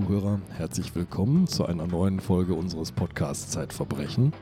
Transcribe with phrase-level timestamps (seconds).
[0.00, 4.32] Zuhörer, herzlich willkommen zu einer neuen Folge unseres Podcasts Zeitverbrechen.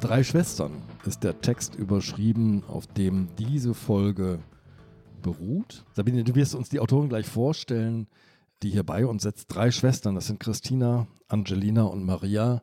[0.00, 4.38] Drei Schwestern ist der Text überschrieben, auf dem diese Folge
[5.22, 5.86] beruht.
[5.94, 8.06] Sabine, du wirst uns die Autorin gleich vorstellen,
[8.62, 9.46] die hier bei uns setzt.
[9.48, 12.62] Drei Schwestern, das sind Christina, Angelina und Maria,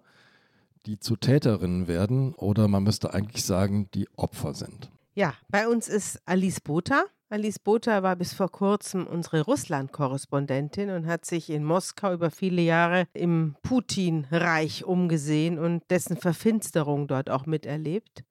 [0.86, 4.92] die zu Täterinnen werden oder man müsste eigentlich sagen, die Opfer sind.
[5.16, 7.06] Ja, bei uns ist Alice Botha.
[7.34, 12.62] Alice Botha war bis vor kurzem unsere Russland-Korrespondentin und hat sich in Moskau über viele
[12.62, 18.24] Jahre im Putin-Reich umgesehen und dessen Verfinsterung dort auch miterlebt.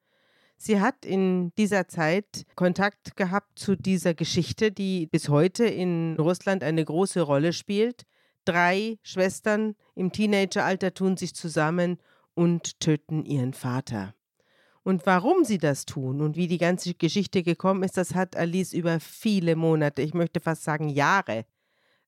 [0.56, 6.62] Sie hat in dieser Zeit Kontakt gehabt zu dieser Geschichte, die bis heute in Russland
[6.62, 8.05] eine große Rolle spielt.
[8.45, 11.98] Drei Schwestern im Teenageralter tun sich zusammen
[12.34, 14.14] und töten ihren Vater.
[14.84, 18.72] Und warum sie das tun und wie die ganze Geschichte gekommen ist, das hat Alice
[18.72, 21.44] über viele Monate, ich möchte fast sagen Jahre,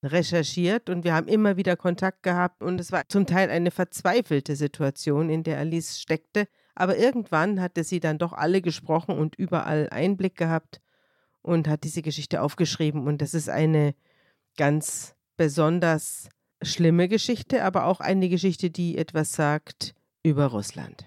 [0.03, 4.57] recherchiert und wir haben immer wieder Kontakt gehabt und es war zum Teil eine verzweifelte
[4.57, 6.47] Situation, in der Alice steckte.
[6.75, 10.81] Aber irgendwann hatte sie dann doch alle gesprochen und überall Einblick gehabt
[11.43, 13.07] und hat diese Geschichte aufgeschrieben.
[13.07, 13.95] Und das ist eine
[14.57, 16.29] ganz besonders
[16.63, 21.07] schlimme Geschichte, aber auch eine Geschichte, die etwas sagt über Russland.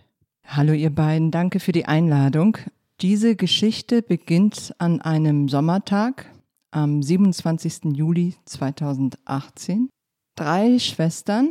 [0.50, 2.58] Hallo ihr beiden, danke für die Einladung.
[3.02, 6.32] Diese Geschichte beginnt an einem Sommertag
[6.72, 7.94] am 27.
[7.94, 9.90] Juli 2018.
[10.36, 11.50] Drei Schwestern,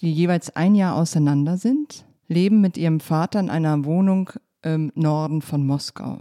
[0.00, 4.30] die jeweils ein Jahr auseinander sind, leben mit ihrem Vater in einer Wohnung
[4.62, 6.18] im Norden von Moskau.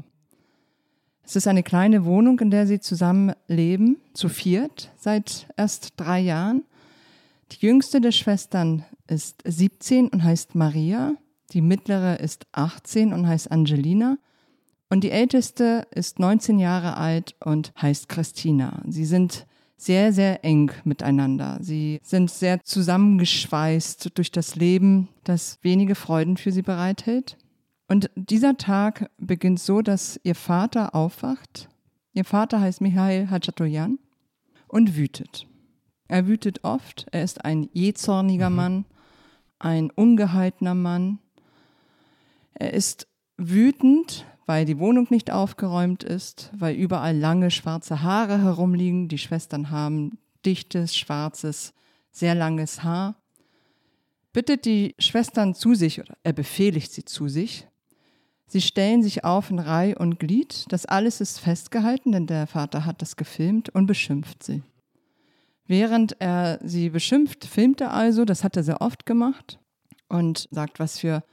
[1.24, 6.20] Es ist eine kleine Wohnung, in der sie zusammen leben, zu viert, seit erst drei
[6.20, 6.64] Jahren.
[7.52, 11.16] Die jüngste der Schwestern ist 17 und heißt Maria.
[11.52, 14.18] Die mittlere ist 18 und heißt Angelina.
[14.90, 18.82] Und die älteste ist 19 Jahre alt und heißt Christina.
[18.88, 21.58] Sie sind sehr, sehr eng miteinander.
[21.62, 27.38] Sie sind sehr zusammengeschweißt durch das Leben, das wenige Freuden für sie bereithält.
[27.88, 31.68] Und dieser Tag beginnt so, dass ihr Vater aufwacht.
[32.14, 33.98] Ihr Vater heißt Michael Hajatoyan
[34.68, 35.48] und wütet.
[36.08, 37.08] Er wütet oft.
[37.12, 38.56] Er ist ein jähzorniger mhm.
[38.56, 38.86] Mann,
[39.60, 41.20] ein ungehaltener Mann.
[42.54, 43.08] Er ist
[43.38, 49.08] wütend, weil die Wohnung nicht aufgeräumt ist, weil überall lange schwarze Haare herumliegen.
[49.08, 51.74] Die Schwestern haben dichtes, schwarzes,
[52.12, 53.16] sehr langes Haar.
[54.34, 57.68] Bittet die Schwestern zu sich oder er befehligt sie zu sich.
[58.48, 60.66] Sie stellen sich auf in Reih und Glied.
[60.70, 64.62] Das alles ist festgehalten, denn der Vater hat das gefilmt und beschimpft sie.
[65.68, 69.60] Während er sie beschimpft, filmt er also, das hat er sehr oft gemacht
[70.10, 71.24] und sagt, was für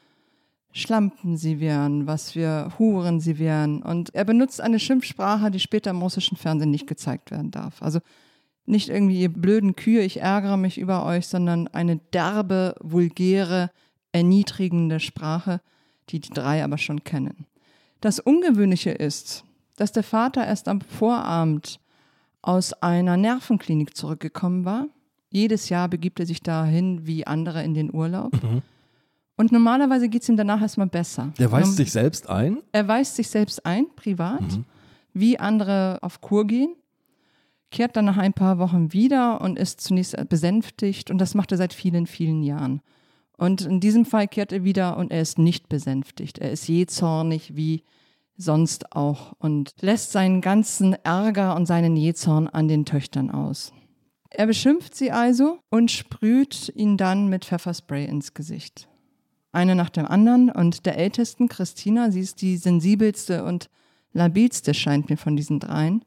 [0.72, 3.82] Schlampen sie wären, was für Huren sie wären.
[3.82, 7.82] Und er benutzt eine Schimpfsprache, die später im russischen Fernsehen nicht gezeigt werden darf.
[7.82, 8.00] Also
[8.66, 13.70] nicht irgendwie ihr blöden Kühe, ich ärgere mich über euch, sondern eine derbe, vulgäre,
[14.12, 15.60] erniedrigende Sprache,
[16.10, 17.46] die die drei aber schon kennen.
[18.00, 19.44] Das Ungewöhnliche ist,
[19.76, 21.80] dass der Vater erst am Vorabend
[22.42, 24.86] aus einer Nervenklinik zurückgekommen war.
[25.30, 28.32] Jedes Jahr begibt er sich dahin wie andere in den Urlaub.
[28.42, 28.62] Mhm.
[29.38, 31.32] Und normalerweise geht es ihm danach erstmal besser.
[31.38, 32.58] Der weist sich selbst ein?
[32.72, 34.64] Er weist sich selbst ein, privat, mhm.
[35.14, 36.74] wie andere auf Kur gehen,
[37.70, 41.08] kehrt dann nach ein paar Wochen wieder und ist zunächst besänftigt.
[41.12, 42.82] Und das macht er seit vielen, vielen Jahren.
[43.36, 46.38] Und in diesem Fall kehrt er wieder und er ist nicht besänftigt.
[46.38, 47.84] Er ist jähzornig wie
[48.36, 53.72] sonst auch und lässt seinen ganzen Ärger und seinen Jähzorn an den Töchtern aus.
[54.30, 58.87] Er beschimpft sie also und sprüht ihn dann mit Pfefferspray ins Gesicht
[59.52, 60.50] eine nach dem anderen.
[60.50, 63.68] Und der ältesten, Christina, sie ist die sensibelste und
[64.12, 66.04] labilste, scheint mir von diesen dreien,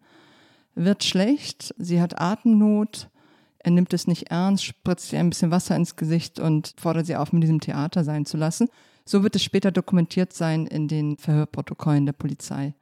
[0.76, 3.10] wird schlecht, sie hat Atemnot,
[3.60, 7.16] er nimmt es nicht ernst, spritzt ihr ein bisschen Wasser ins Gesicht und fordert sie
[7.16, 8.70] auf, mit diesem Theater sein zu lassen.
[9.06, 12.74] So wird es später dokumentiert sein in den Verhörprotokollen der Polizei.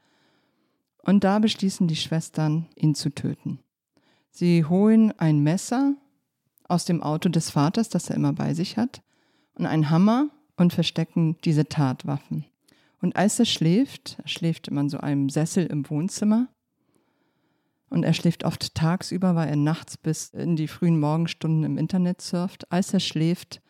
[1.02, 3.60] Und da beschließen die Schwestern, ihn zu töten.
[4.32, 5.96] Sie holen ein Messer
[6.68, 9.02] aus dem Auto des Vaters, das er immer bei sich hat,
[9.56, 10.30] und einen Hammer
[10.60, 12.46] und verstecken diese Tatwaffen.
[13.02, 16.50] Und als er schläft, er schläft immer in so einem Sessel im Wohnzimmer.
[17.90, 22.22] Und er schläft oft tagsüber, weil er nachts bis in die frühen Morgenstunden im Internet
[22.22, 22.72] surft.
[22.72, 23.62] Als er schläft,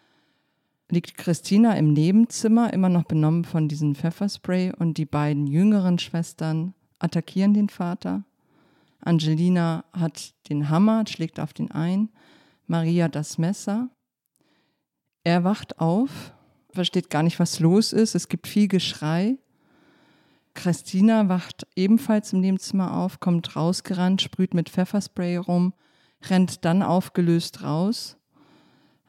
[0.89, 4.73] liegt Christina im Nebenzimmer, immer noch benommen von diesem Pfefferspray.
[4.77, 8.25] Und die beiden jüngeren Schwestern attackieren den Vater.
[8.99, 12.09] Angelina hat den Hammer, schlägt auf den ein.
[12.65, 13.89] Maria das Messer.
[15.23, 16.33] Er wacht auf
[16.71, 18.15] versteht gar nicht, was los ist.
[18.15, 19.37] Es gibt viel Geschrei.
[20.53, 25.73] Christina wacht ebenfalls im Nebenzimmer auf, kommt rausgerannt, sprüht mit Pfefferspray rum.
[26.21, 28.17] rennt dann aufgelöst raus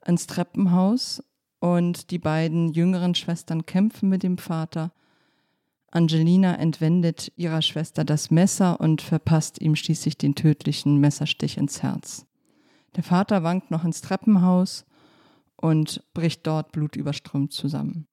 [0.07, 1.23] ins Treppenhaus
[1.59, 4.93] und die beiden jüngeren Schwestern kämpfen mit dem Vater.
[5.91, 12.27] Angelina entwendet ihrer Schwester das Messer und verpasst ihm schließlich den tödlichen Messerstich ins Herz.
[12.97, 14.85] Der Vater wankt noch ins Treppenhaus
[15.61, 18.07] und bricht dort blutüberströmt zusammen.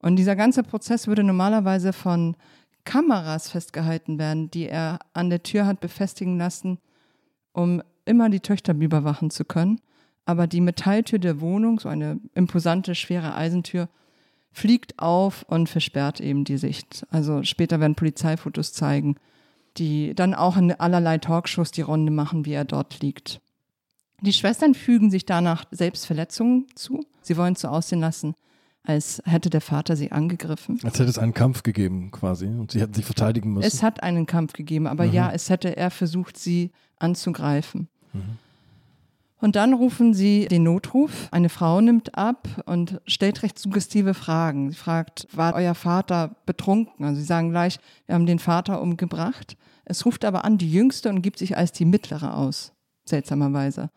[0.00, 2.36] Und dieser ganze Prozess würde normalerweise von
[2.84, 6.78] Kameras festgehalten werden, die er an der Tür hat befestigen lassen,
[7.52, 9.80] um immer die Töchter überwachen zu können.
[10.24, 13.88] Aber die Metalltür der Wohnung, so eine imposante, schwere Eisentür,
[14.50, 17.06] fliegt auf und versperrt eben die Sicht.
[17.10, 19.16] Also später werden Polizeifotos zeigen,
[19.78, 23.40] die dann auch in allerlei Talkshows die Runde machen, wie er dort liegt.
[24.22, 27.04] Die Schwestern fügen sich danach Selbstverletzungen zu.
[27.22, 28.34] Sie wollen so aussehen lassen,
[28.84, 30.78] als hätte der Vater sie angegriffen.
[30.84, 33.66] Als hätte es einen Kampf gegeben quasi und sie hätten sich verteidigen müssen.
[33.66, 35.12] Es hat einen Kampf gegeben, aber mhm.
[35.12, 36.70] ja, es hätte er versucht, sie
[37.00, 37.88] anzugreifen.
[38.12, 38.38] Mhm.
[39.38, 41.26] Und dann rufen sie den Notruf.
[41.32, 44.70] Eine Frau nimmt ab und stellt recht suggestive Fragen.
[44.70, 47.04] Sie fragt, war euer Vater betrunken?
[47.04, 49.56] Also sie sagen gleich, wir haben den Vater umgebracht.
[49.84, 52.72] Es ruft aber an die Jüngste und gibt sich als die Mittlere aus,
[53.04, 53.90] seltsamerweise.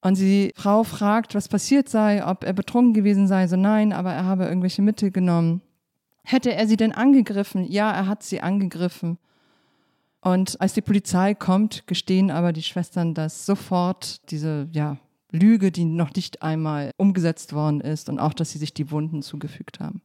[0.00, 3.48] Und die Frau fragt, was passiert sei, ob er betrunken gewesen sei.
[3.48, 5.60] So nein, aber er habe irgendwelche Mittel genommen.
[6.22, 7.64] Hätte er sie denn angegriffen?
[7.64, 9.18] Ja, er hat sie angegriffen.
[10.20, 14.98] Und als die Polizei kommt, gestehen aber die Schwestern, dass sofort diese ja,
[15.30, 19.22] Lüge, die noch nicht einmal umgesetzt worden ist und auch, dass sie sich die Wunden
[19.22, 20.02] zugefügt haben.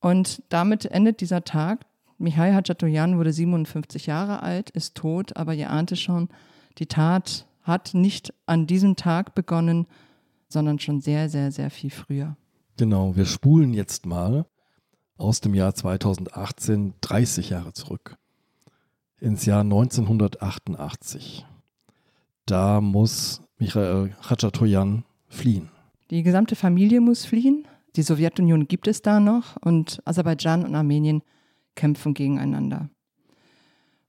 [0.00, 1.86] Und damit endet dieser Tag.
[2.18, 6.28] Mihail Hajatoyan wurde 57 Jahre alt, ist tot, aber ihr ahnte schon,
[6.78, 9.86] die Tat hat nicht an diesem Tag begonnen,
[10.48, 12.36] sondern schon sehr, sehr, sehr viel früher.
[12.76, 14.46] Genau, wir spulen jetzt mal
[15.16, 18.16] aus dem Jahr 2018 30 Jahre zurück
[19.18, 21.46] ins Jahr 1988.
[22.44, 25.70] Da muss Michael Khachaturian fliehen.
[26.10, 27.66] Die gesamte Familie muss fliehen.
[27.96, 31.22] Die Sowjetunion gibt es da noch und Aserbaidschan und Armenien
[31.74, 32.90] kämpfen gegeneinander.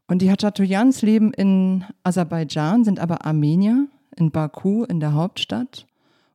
[0.07, 5.85] Und die Hachaturians leben in Aserbaidschan, sind aber Armenier in Baku, in der Hauptstadt.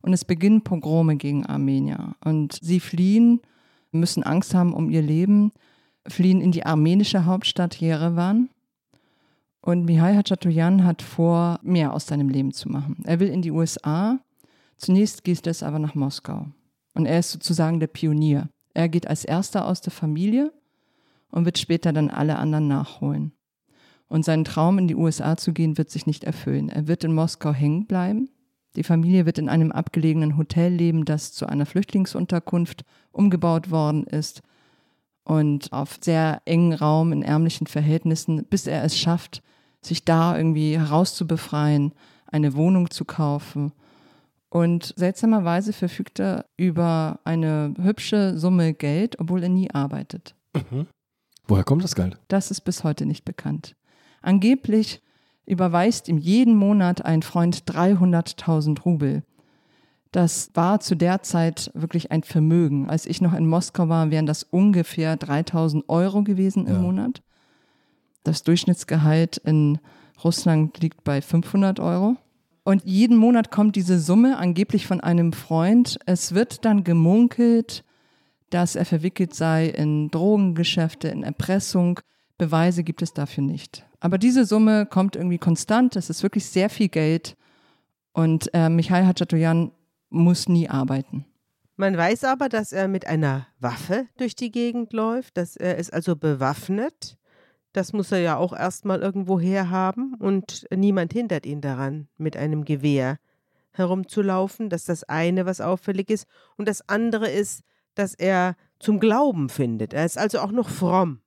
[0.01, 2.15] Und es beginnen Pogrome gegen Armenier.
[2.23, 3.41] Und sie fliehen,
[3.91, 5.51] müssen Angst haben um ihr Leben,
[6.07, 8.49] fliehen in die armenische Hauptstadt Jerewan
[9.65, 12.97] und Mihai Hachatoyan hat vor, mehr aus seinem Leben zu machen.
[13.05, 14.19] Er will in die USA.
[14.75, 16.47] Zunächst geht es aber nach Moskau.
[16.93, 18.49] Und er ist sozusagen der Pionier.
[18.73, 20.51] Er geht als erster aus der Familie
[21.31, 23.31] und wird später dann alle anderen nachholen.
[24.07, 26.69] Und sein Traum, in die USA zu gehen, wird sich nicht erfüllen.
[26.69, 28.29] Er wird in Moskau hängen bleiben.
[28.75, 34.41] Die Familie wird in einem abgelegenen Hotel leben, das zu einer Flüchtlingsunterkunft umgebaut worden ist
[35.23, 39.41] und auf sehr engen Raum in ärmlichen Verhältnissen, bis er es schafft,
[39.81, 41.93] sich da irgendwie herauszubefreien,
[42.27, 43.73] eine Wohnung zu kaufen.
[44.49, 50.35] Und seltsamerweise verfügt er über eine hübsche Summe Geld, obwohl er nie arbeitet.
[50.53, 50.87] Mhm.
[51.47, 52.17] Woher kommt das Geld?
[52.27, 53.75] Das ist bis heute nicht bekannt.
[54.23, 55.01] Angeblich
[55.45, 59.23] überweist ihm jeden Monat ein Freund 300.000 Rubel.
[60.11, 62.89] Das war zu der Zeit wirklich ein Vermögen.
[62.89, 66.81] Als ich noch in Moskau war, wären das ungefähr 3000 Euro gewesen im ja.
[66.81, 67.21] Monat.
[68.23, 69.79] Das Durchschnittsgehalt in
[70.23, 72.15] Russland liegt bei 500 Euro.
[72.63, 75.99] Und jeden Monat kommt diese Summe angeblich von einem Freund.
[76.05, 77.83] Es wird dann gemunkelt,
[78.49, 81.99] dass er verwickelt sei in Drogengeschäfte, in Erpressung.
[82.37, 83.85] Beweise gibt es dafür nicht.
[84.03, 85.95] Aber diese Summe kommt irgendwie konstant.
[85.95, 87.35] Es ist wirklich sehr viel Geld.
[88.11, 89.71] Und äh, Michail Hachatoyan
[90.09, 91.25] muss nie arbeiten.
[91.75, 95.91] Man weiß aber, dass er mit einer Waffe durch die Gegend läuft, dass er ist
[95.93, 97.17] also bewaffnet
[97.73, 102.65] das muss er ja auch erstmal irgendwo herhaben und niemand hindert ihn daran, mit einem
[102.65, 103.17] Gewehr
[103.71, 104.69] herumzulaufen.
[104.69, 106.27] Das ist das eine, was auffällig ist.
[106.55, 107.63] Und das andere ist,
[107.95, 109.93] dass er zum Glauben findet.
[109.93, 111.21] Er ist also auch noch fromm.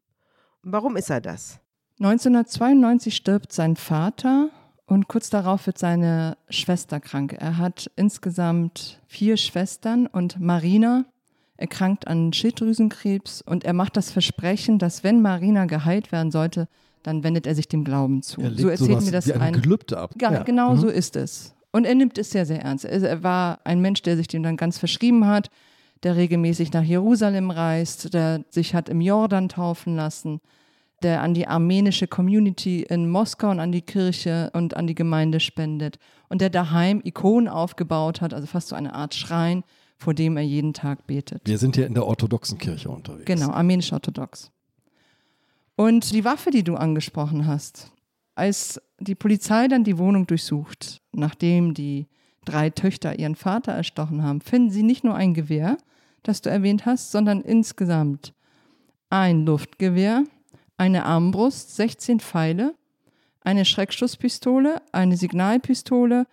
[0.62, 1.60] Warum ist er das?
[1.98, 4.50] 1992 stirbt sein Vater
[4.86, 7.36] und kurz darauf wird seine Schwester krank.
[7.38, 11.06] Er hat insgesamt vier Schwestern und Marina
[11.56, 16.68] erkrankt an Schilddrüsenkrebs und er macht das Versprechen, dass wenn Marina geheilt werden sollte,
[17.02, 18.42] dann wendet er sich dem Glauben zu.
[18.42, 20.14] Er so erzählt mir das wie ein Gelübde ab.
[20.20, 20.78] Ja, genau mhm.
[20.78, 21.54] so ist es.
[21.72, 22.84] Und er nimmt es sehr, sehr ernst.
[22.84, 25.50] Er war ein Mensch, der sich dem dann ganz verschrieben hat,
[26.02, 30.40] der regelmäßig nach Jerusalem reist, der sich hat im Jordan taufen lassen,
[31.06, 35.38] der an die armenische Community in Moskau und an die Kirche und an die Gemeinde
[35.38, 39.62] spendet und der daheim Ikonen aufgebaut hat, also fast so eine Art Schrein,
[39.96, 41.42] vor dem er jeden Tag betet.
[41.44, 43.26] Wir sind hier in der orthodoxen Kirche unterwegs.
[43.26, 44.50] Genau, armenisch-orthodox.
[45.76, 47.92] Und die Waffe, die du angesprochen hast,
[48.34, 52.06] Als die Polizei dann die Wohnung durchsucht, nachdem die
[52.44, 55.78] drei Töchter ihren Vater erstochen haben, finden sie nicht nur ein Gewehr,
[56.22, 58.34] das du erwähnt hast, sondern insgesamt
[59.08, 60.24] ein Luftgewehr,
[60.76, 62.74] eine Armbrust, 16 Pfeile,
[63.40, 66.26] eine Schreckschusspistole, eine Signalpistole,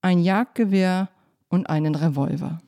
[0.00, 1.08] ein Jagdgewehr
[1.48, 2.60] und einen Revolver.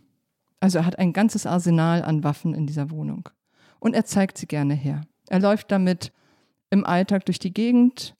[0.61, 3.29] Also er hat ein ganzes Arsenal an Waffen in dieser Wohnung.
[3.81, 5.03] Und er zeigt sie gerne her.
[5.29, 6.13] Er läuft damit
[6.71, 8.15] im Alltag durch die Gegend.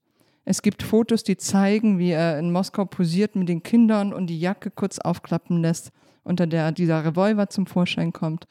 [0.45, 4.39] Es gibt Fotos, die zeigen, wie er in Moskau posiert mit den Kindern und die
[4.39, 5.91] Jacke kurz aufklappen lässt,
[6.23, 8.47] unter der dieser Revolver zum Vorschein kommt.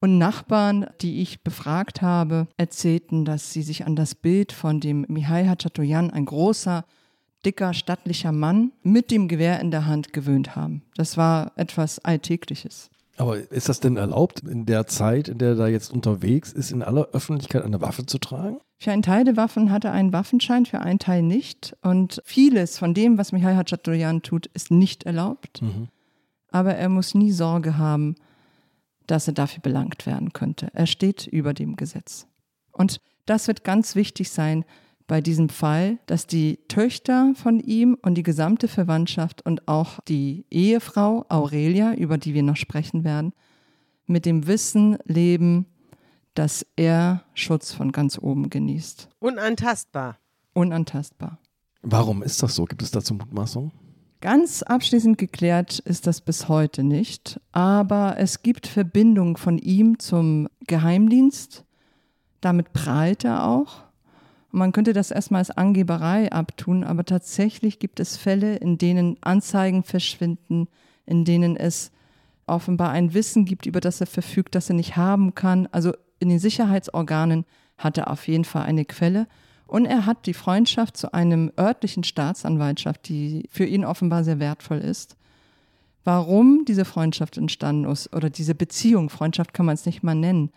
[0.00, 5.06] Und Nachbarn, die ich befragt habe, erzählten, dass sie sich an das Bild von dem
[5.08, 6.84] Mihail Hachatoyan, ein großer,
[7.44, 10.82] dicker, stattlicher Mann, mit dem Gewehr in der Hand gewöhnt haben.
[10.96, 12.90] Das war etwas Alltägliches.
[13.18, 16.70] Aber ist das denn erlaubt, in der Zeit, in der er da jetzt unterwegs ist,
[16.70, 18.58] in aller Öffentlichkeit eine Waffe zu tragen?
[18.78, 21.74] Für einen Teil der Waffen hat er einen Waffenschein, für einen Teil nicht.
[21.80, 25.62] Und vieles von dem, was Michail Hachatoyan tut, ist nicht erlaubt.
[25.62, 25.88] Mhm.
[26.50, 28.16] Aber er muss nie Sorge haben,
[29.06, 30.68] dass er dafür belangt werden könnte.
[30.72, 32.26] Er steht über dem Gesetz.
[32.72, 34.64] Und das wird ganz wichtig sein
[35.06, 40.44] bei diesem Fall, dass die Töchter von ihm und die gesamte Verwandtschaft und auch die
[40.50, 43.32] Ehefrau Aurelia, über die wir noch sprechen werden,
[44.06, 45.66] mit dem Wissen leben,
[46.34, 49.08] dass er Schutz von ganz oben genießt.
[49.20, 50.18] Unantastbar.
[50.52, 51.38] Unantastbar.
[51.82, 52.64] Warum ist das so?
[52.64, 53.72] Gibt es dazu Mutmaßungen?
[54.20, 60.48] Ganz abschließend geklärt ist das bis heute nicht, aber es gibt Verbindungen von ihm zum
[60.66, 61.64] Geheimdienst.
[62.40, 63.84] Damit prahlt er auch.
[64.50, 69.82] Man könnte das erstmal als Angeberei abtun, aber tatsächlich gibt es Fälle, in denen Anzeigen
[69.82, 70.68] verschwinden,
[71.04, 71.92] in denen es
[72.46, 75.68] offenbar ein Wissen gibt, über das er verfügt, das er nicht haben kann.
[75.72, 77.44] Also in den Sicherheitsorganen
[77.76, 79.26] hat er auf jeden Fall eine Quelle.
[79.66, 84.78] Und er hat die Freundschaft zu einem örtlichen Staatsanwaltschaft, die für ihn offenbar sehr wertvoll
[84.78, 85.16] ist.
[86.04, 90.50] Warum diese Freundschaft entstanden ist oder diese Beziehung, Freundschaft kann man es nicht mal nennen,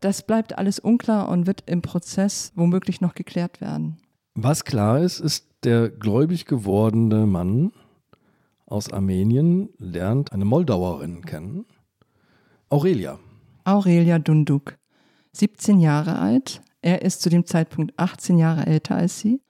[0.00, 3.96] das bleibt alles unklar und wird im Prozess womöglich noch geklärt werden.
[4.34, 7.72] Was klar ist, ist, der gläubig gewordene Mann
[8.66, 11.64] aus Armenien lernt eine Moldauerin kennen,
[12.68, 13.18] Aurelia.
[13.64, 14.76] Aurelia Dunduk,
[15.32, 16.60] 17 Jahre alt.
[16.86, 19.40] Er ist zu dem Zeitpunkt 18 Jahre älter als sie.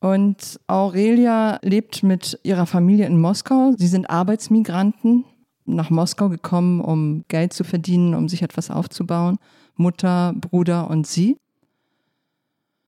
[0.00, 3.74] Und Aurelia lebt mit ihrer Familie in Moskau.
[3.76, 5.26] Sie sind Arbeitsmigranten,
[5.66, 9.36] nach Moskau gekommen, um Geld zu verdienen, um sich etwas aufzubauen.
[9.76, 11.36] Mutter, Bruder und sie.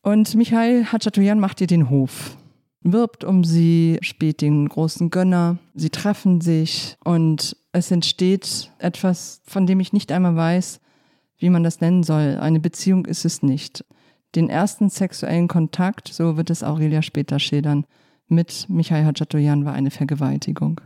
[0.00, 2.38] Und Michael Hachatoyan macht ihr den Hof,
[2.80, 9.66] wirbt um sie, spielt den großen Gönner, sie treffen sich und es entsteht etwas, von
[9.66, 10.80] dem ich nicht einmal weiß,
[11.38, 12.38] wie man das nennen soll.
[12.40, 13.84] Eine Beziehung ist es nicht.
[14.34, 17.86] Den ersten sexuellen Kontakt, so wird es Aurelia später schildern,
[18.28, 20.80] mit Michael Hachatoyan war eine Vergewaltigung.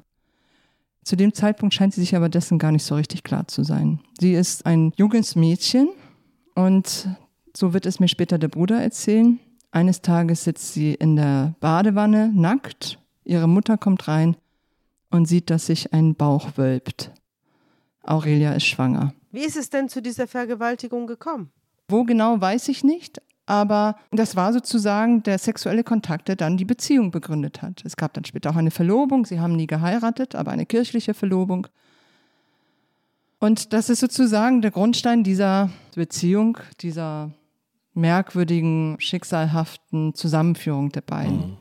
[1.02, 4.00] Zu dem Zeitpunkt scheint sie sich aber dessen gar nicht so richtig klar zu sein.
[4.20, 5.88] Sie ist ein junges Mädchen
[6.54, 7.08] und
[7.56, 9.40] so wird es mir später der Bruder erzählen.
[9.70, 12.98] Eines Tages sitzt sie in der Badewanne nackt.
[13.24, 14.36] Ihre Mutter kommt rein
[15.10, 17.12] und sieht, dass sich ein Bauch wölbt.
[18.02, 19.12] Aurelia ist schwanger.
[19.32, 21.50] Wie ist es denn zu dieser Vergewaltigung gekommen?
[21.88, 26.64] Wo genau weiß ich nicht, aber das war sozusagen der sexuelle Kontakt, der dann die
[26.64, 27.84] Beziehung begründet hat.
[27.84, 31.66] Es gab dann später auch eine Verlobung, sie haben nie geheiratet, aber eine kirchliche Verlobung.
[33.40, 37.30] Und das ist sozusagen der Grundstein dieser Beziehung, dieser
[37.94, 41.36] merkwürdigen, schicksalhaften Zusammenführung der beiden.
[41.36, 41.56] Mhm.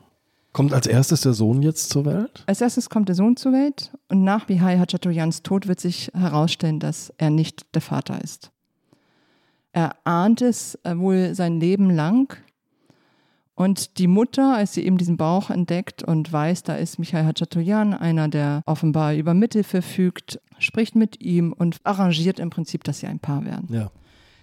[0.52, 2.42] Kommt als erstes der Sohn jetzt zur Welt?
[2.46, 6.80] Als erstes kommt der Sohn zur Welt und nach Bihai Hachatoyans Tod wird sich herausstellen,
[6.80, 8.50] dass er nicht der Vater ist.
[9.72, 12.36] Er ahnt es äh, wohl sein Leben lang.
[13.54, 17.92] Und die Mutter, als sie eben diesen Bauch entdeckt und weiß, da ist Michael Hachatoyan,
[17.92, 23.06] einer, der offenbar über Mittel verfügt, spricht mit ihm und arrangiert im Prinzip, dass sie
[23.06, 23.68] ein Paar werden.
[23.70, 23.90] Ja.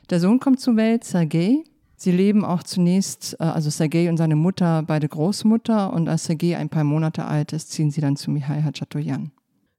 [0.09, 1.63] Der Sohn kommt zur Welt, Sergei.
[1.99, 5.91] Sie leben auch zunächst, äh, also Sergei und seine Mutter, beide Großmutter.
[5.91, 9.31] Und als Sergei ein paar Monate alt ist, ziehen sie dann zu Michael Hachatoyan.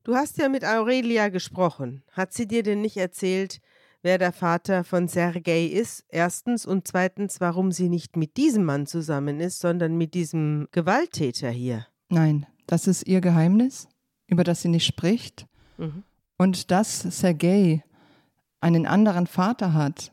[0.02, 2.02] Du hast ja mit Aurelia gesprochen.
[2.12, 3.60] Hat sie dir denn nicht erzählt,
[4.02, 8.86] wer der Vater von Sergei ist, erstens, und zweitens, warum sie nicht mit diesem Mann
[8.86, 11.86] zusammen ist, sondern mit diesem Gewalttäter hier.
[12.08, 13.86] Nein, das ist ihr Geheimnis,
[14.26, 15.46] über das sie nicht spricht.
[15.76, 16.02] Mhm.
[16.36, 17.84] Und dass Sergei
[18.60, 20.12] einen anderen Vater hat,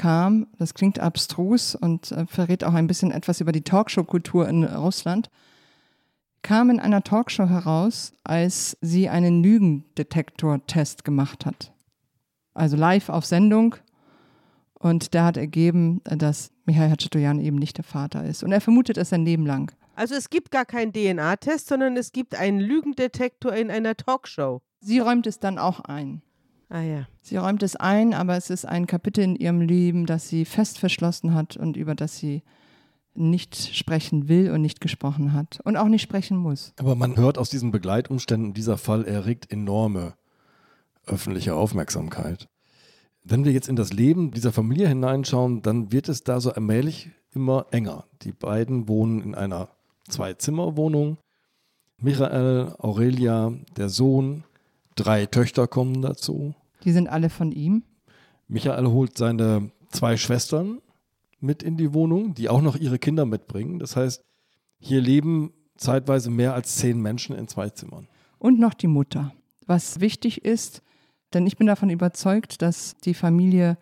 [0.00, 4.64] kam, das klingt abstrus und äh, verrät auch ein bisschen etwas über die Talkshow-Kultur in
[4.64, 5.30] Russland,
[6.42, 11.72] kam in einer Talkshow heraus, als sie einen Lügendetektor-Test gemacht hat
[12.54, 13.76] also live auf Sendung.
[14.74, 18.42] Und der hat ergeben, dass Michael Hachatoyan eben nicht der Vater ist.
[18.42, 19.72] Und er vermutet es sein Leben lang.
[19.94, 24.62] Also es gibt gar keinen DNA-Test, sondern es gibt einen Lügendetektor in einer Talkshow.
[24.80, 26.22] Sie räumt es dann auch ein.
[26.70, 27.08] Ah ja.
[27.20, 30.78] Sie räumt es ein, aber es ist ein Kapitel in ihrem Leben, das sie fest
[30.78, 32.42] verschlossen hat und über das sie
[33.14, 36.72] nicht sprechen will und nicht gesprochen hat und auch nicht sprechen muss.
[36.78, 40.14] Aber man hört aus diesen Begleitumständen, dieser Fall erregt enorme
[41.06, 42.48] öffentliche Aufmerksamkeit.
[43.24, 47.10] Wenn wir jetzt in das Leben dieser Familie hineinschauen, dann wird es da so allmählich
[47.34, 48.04] immer enger.
[48.22, 49.68] Die beiden wohnen in einer
[50.08, 51.18] Zwei-Zimmer-Wohnung.
[51.98, 54.44] Michael, Aurelia, der Sohn,
[54.94, 56.54] drei Töchter kommen dazu.
[56.84, 57.82] Die sind alle von ihm.
[58.48, 60.80] Michael holt seine zwei Schwestern
[61.40, 63.78] mit in die Wohnung, die auch noch ihre Kinder mitbringen.
[63.78, 64.22] Das heißt,
[64.78, 68.08] hier leben zeitweise mehr als zehn Menschen in zwei Zimmern.
[68.38, 69.32] Und noch die Mutter.
[69.66, 70.82] Was wichtig ist,
[71.32, 73.78] denn ich bin davon überzeugt, dass die Familie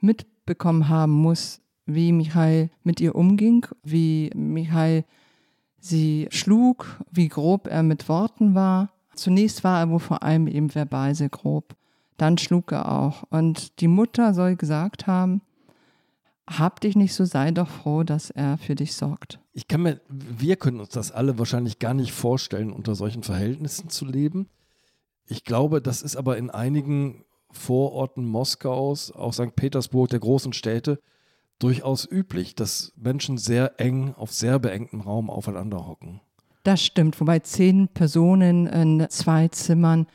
[0.00, 5.04] mitbekommen haben muss, wie Michael mit ihr umging, wie Michael
[5.80, 8.92] sie schlug, wie grob er mit Worten war.
[9.14, 11.74] Zunächst war er wohl vor allem eben verbal sehr grob.
[12.22, 13.24] Dann schlug er auch.
[13.30, 15.42] Und die Mutter soll gesagt haben,
[16.46, 19.40] hab dich nicht so, sei doch froh, dass er für dich sorgt.
[19.52, 23.88] Ich kann mir, wir können uns das alle wahrscheinlich gar nicht vorstellen, unter solchen Verhältnissen
[23.88, 24.48] zu leben.
[25.26, 29.56] Ich glaube, das ist aber in einigen Vororten Moskaus, auch St.
[29.56, 31.00] Petersburg, der großen Städte,
[31.58, 36.20] durchaus üblich, dass Menschen sehr eng auf sehr beengtem Raum aufeinander hocken.
[36.62, 40.06] Das stimmt, wobei zehn Personen in zwei Zimmern,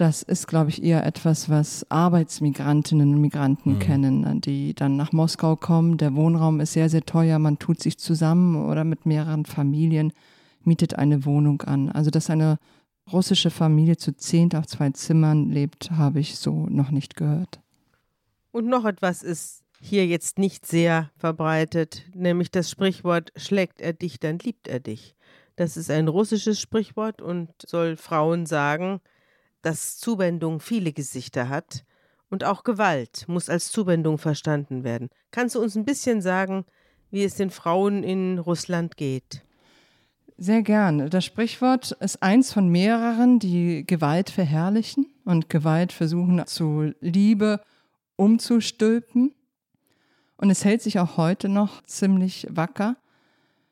[0.00, 3.78] das ist, glaube ich, eher etwas, was Arbeitsmigrantinnen und Migranten mhm.
[3.80, 5.98] kennen, die dann nach Moskau kommen.
[5.98, 10.12] Der Wohnraum ist sehr, sehr teuer, man tut sich zusammen oder mit mehreren Familien,
[10.62, 11.90] mietet eine Wohnung an.
[11.90, 12.58] Also, dass eine
[13.12, 17.60] russische Familie zu zehn auf zwei Zimmern lebt, habe ich so noch nicht gehört.
[18.52, 24.20] Und noch etwas ist hier jetzt nicht sehr verbreitet, nämlich das Sprichwort schlägt er dich,
[24.20, 25.16] dann liebt er dich.
[25.56, 29.00] Das ist ein russisches Sprichwort und soll Frauen sagen,
[29.68, 31.84] dass Zuwendung viele Gesichter hat
[32.30, 35.10] und auch Gewalt muss als Zuwendung verstanden werden.
[35.30, 36.64] Kannst du uns ein bisschen sagen,
[37.10, 39.42] wie es den Frauen in Russland geht?
[40.38, 41.10] Sehr gern.
[41.10, 47.60] Das Sprichwort ist eins von mehreren, die Gewalt verherrlichen und Gewalt versuchen zu Liebe
[48.16, 49.34] umzustülpen.
[50.38, 52.96] Und es hält sich auch heute noch ziemlich wacker.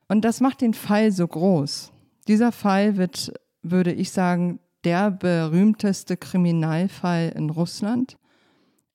[0.09, 1.91] Und das macht den Fall so groß.
[2.29, 3.33] Dieser Fall wird,
[3.63, 8.17] würde ich sagen, der berühmteste Kriminalfall in Russland.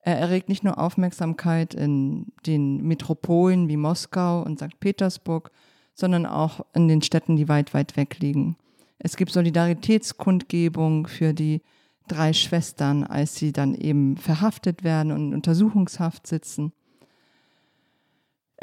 [0.00, 4.80] Er erregt nicht nur Aufmerksamkeit in den Metropolen wie Moskau und St.
[4.80, 5.50] Petersburg,
[5.94, 8.56] sondern auch in den Städten, die weit, weit weg liegen.
[8.98, 11.60] Es gibt Solidaritätskundgebung für die
[12.08, 16.72] drei Schwestern, als sie dann eben verhaftet werden und in Untersuchungshaft sitzen.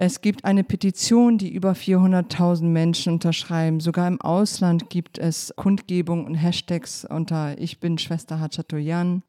[0.02, 3.82] Es gibt eine Petition, die über 400.000 Menschen unterschreiben.
[3.82, 9.24] Sogar im Ausland gibt es Kundgebungen und Hashtags unter Ich bin Schwester Hachatoyan.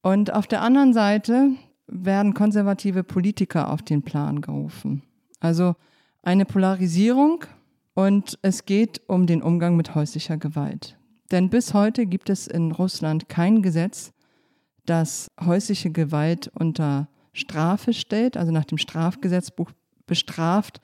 [0.00, 1.50] Und auf der anderen Seite
[1.86, 5.02] werden konservative Politiker auf den Plan gerufen.
[5.38, 5.76] Also
[6.22, 7.44] eine Polarisierung
[7.92, 10.96] und es geht um den Umgang mit häuslicher Gewalt.
[11.30, 14.14] Denn bis heute gibt es in Russland kein Gesetz,
[14.86, 19.70] das häusliche Gewalt unter Strafe stellt, also nach dem Strafgesetzbuch
[20.06, 20.80] bestraft,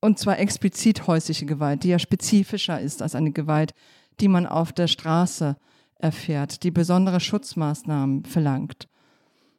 [0.00, 3.72] und zwar explizit häusliche Gewalt, die ja spezifischer ist als eine Gewalt,
[4.20, 5.56] die man auf der Straße
[5.98, 8.88] erfährt, die besondere Schutzmaßnahmen verlangt.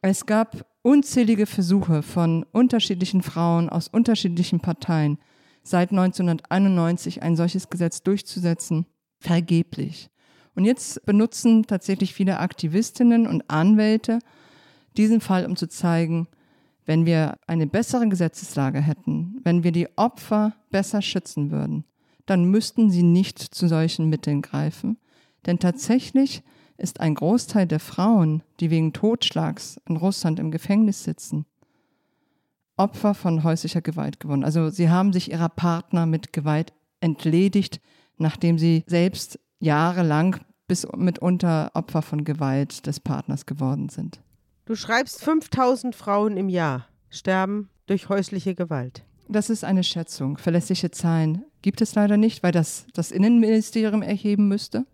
[0.02, 5.18] Es gab unzählige Versuche von unterschiedlichen Frauen aus unterschiedlichen Parteien
[5.64, 8.86] seit 1991 ein solches Gesetz durchzusetzen,
[9.18, 10.10] vergeblich.
[10.54, 14.20] Und jetzt benutzen tatsächlich viele Aktivistinnen und Anwälte
[14.98, 16.28] diesen Fall, um zu zeigen,
[16.84, 21.84] wenn wir eine bessere Gesetzeslage hätten, wenn wir die Opfer besser schützen würden,
[22.26, 24.98] dann müssten sie nicht zu solchen Mitteln greifen.
[25.46, 26.42] Denn tatsächlich
[26.76, 31.46] ist ein Großteil der Frauen, die wegen Totschlags in Russland im Gefängnis sitzen,
[32.76, 34.44] Opfer von häuslicher Gewalt geworden.
[34.44, 37.80] Also sie haben sich ihrer Partner mit Gewalt entledigt,
[38.18, 40.36] nachdem sie selbst jahrelang
[40.68, 44.20] bis mitunter Opfer von Gewalt des Partners geworden sind.
[44.66, 49.04] Du schreibst, 5000 Frauen im Jahr sterben durch häusliche Gewalt.
[49.28, 50.38] Das ist eine Schätzung.
[50.38, 54.84] Verlässliche Zahlen gibt es leider nicht, weil das das Innenministerium erheben müsste.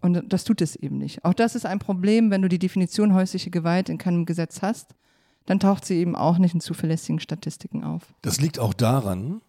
[0.00, 1.24] Und das tut es eben nicht.
[1.24, 4.96] Auch das ist ein Problem, wenn du die Definition häusliche Gewalt in keinem Gesetz hast,
[5.46, 8.02] dann taucht sie eben auch nicht in zuverlässigen Statistiken auf.
[8.22, 9.40] Das liegt auch daran,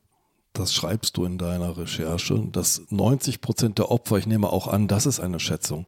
[0.53, 4.87] das schreibst du in deiner Recherche, dass 90 Prozent der Opfer, ich nehme auch an,
[4.87, 5.87] das ist eine Schätzung,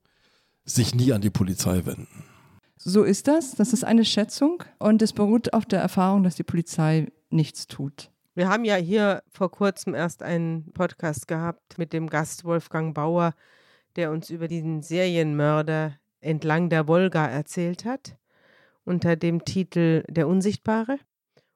[0.65, 2.08] sich nie an die Polizei wenden.
[2.77, 3.55] So ist das.
[3.55, 8.11] Das ist eine Schätzung und es beruht auf der Erfahrung, dass die Polizei nichts tut.
[8.35, 13.33] Wir haben ja hier vor kurzem erst einen Podcast gehabt mit dem Gast Wolfgang Bauer,
[13.95, 18.15] der uns über diesen Serienmörder entlang der Wolga erzählt hat,
[18.85, 20.99] unter dem Titel Der Unsichtbare.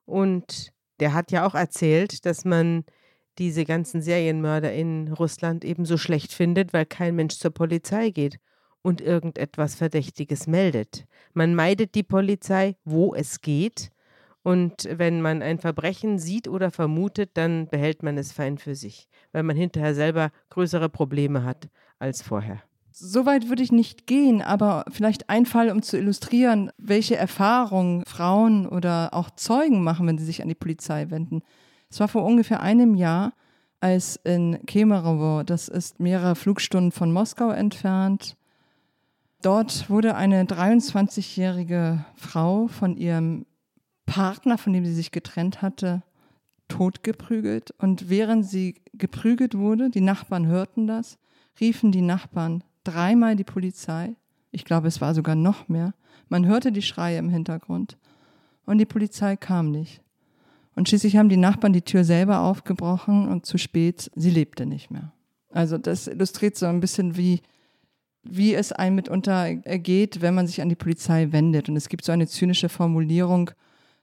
[0.06, 2.84] Und der hat ja auch erzählt, dass man
[3.38, 8.40] diese ganzen Serienmörder in Russland ebenso schlecht findet, weil kein Mensch zur Polizei geht
[8.82, 11.06] und irgendetwas Verdächtiges meldet.
[11.34, 13.90] Man meidet die Polizei, wo es geht.
[14.42, 19.08] Und wenn man ein Verbrechen sieht oder vermutet, dann behält man es fein für sich,
[19.30, 21.68] weil man hinterher selber größere Probleme hat
[22.00, 22.60] als vorher.
[22.90, 28.04] So weit würde ich nicht gehen, aber vielleicht ein Fall, um zu illustrieren, welche Erfahrungen
[28.04, 31.42] Frauen oder auch Zeugen machen, wenn sie sich an die Polizei wenden.
[31.88, 33.32] Es war vor ungefähr einem Jahr,
[33.80, 38.36] als in Kemerovo, das ist mehrere Flugstunden von Moskau entfernt,
[39.42, 43.44] Dort wurde eine 23-jährige Frau von ihrem
[44.06, 46.02] Partner, von dem sie sich getrennt hatte,
[46.68, 47.72] totgeprügelt.
[47.78, 51.18] Und während sie geprügelt wurde, die Nachbarn hörten das,
[51.60, 54.14] riefen die Nachbarn dreimal die Polizei.
[54.52, 55.92] Ich glaube, es war sogar noch mehr.
[56.28, 57.98] Man hörte die Schreie im Hintergrund.
[58.64, 60.02] Und die Polizei kam nicht.
[60.76, 64.90] Und schließlich haben die Nachbarn die Tür selber aufgebrochen und zu spät, sie lebte nicht
[64.90, 65.12] mehr.
[65.50, 67.42] Also das illustriert so ein bisschen, wie
[68.22, 71.68] wie es einem mitunter ergeht, wenn man sich an die Polizei wendet.
[71.68, 73.50] Und es gibt so eine zynische Formulierung,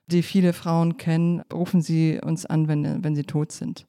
[0.06, 3.86] die viele Frauen kennen, rufen Sie uns an, wenn, wenn Sie tot sind.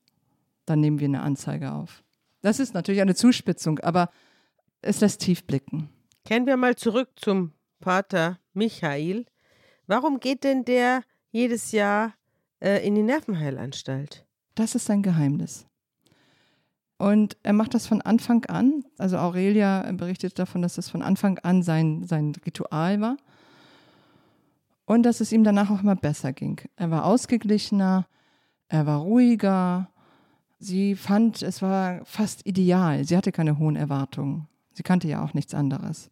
[0.66, 2.04] Dann nehmen wir eine Anzeige auf.
[2.42, 4.10] Das ist natürlich eine Zuspitzung, aber
[4.82, 5.90] es lässt tief blicken.
[6.26, 9.26] Kehren wir mal zurück zum Pater Michael.
[9.88, 12.14] Warum geht denn der jedes Jahr
[12.60, 14.26] äh, in die Nervenheilanstalt?
[14.56, 15.66] Das ist sein Geheimnis.
[17.02, 18.86] Und er macht das von Anfang an.
[19.00, 23.18] Also Aurelia berichtet davon, dass das von Anfang an sein, sein Ritual war.
[24.86, 26.62] Und dass es ihm danach auch immer besser ging.
[26.76, 28.06] Er war ausgeglichener,
[28.68, 29.90] er war ruhiger.
[30.60, 33.04] Sie fand, es war fast ideal.
[33.04, 34.48] Sie hatte keine hohen Erwartungen.
[34.74, 36.12] Sie kannte ja auch nichts anderes.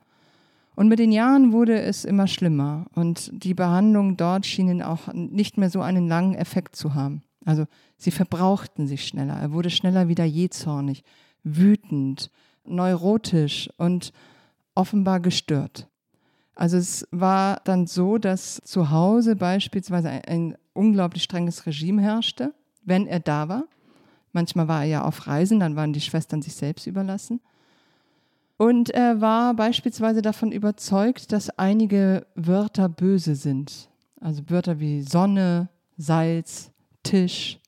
[0.76, 5.60] Und mit den Jahren wurde es immer schlimmer und die Behandlungen dort schienen auch nicht
[5.60, 7.22] mehr so einen langen Effekt zu haben.
[7.46, 7.66] Also
[7.98, 9.36] sie verbrauchten sich schneller.
[9.36, 11.04] Er wurde schneller wieder jähzornig,
[11.44, 12.32] wütend,
[12.66, 14.14] neurotisch und
[14.76, 15.88] offenbar gestört.
[16.56, 22.54] Also es war dann so, dass zu Hause beispielsweise ein, ein, unglaublich strenges Regime herrschte,
[22.84, 23.64] wenn er da war.
[24.34, 27.40] Manchmal war er ja auf Reisen, dann waren die Schwestern sich selbst überlassen.
[28.58, 33.90] Und er war beispielsweise davon überzeugt, dass einige Wörter böse sind.
[34.20, 36.69] Also Wörter wie Sonne, Salz,
[37.04, 37.60] Tisch.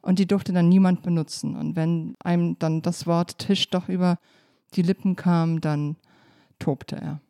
[0.00, 1.56] Und die durfte dann niemand benutzen.
[1.56, 4.18] Und wenn einem dann das Wort Tisch doch über
[4.74, 5.96] die Lippen kam, dann
[6.58, 7.20] tobte er.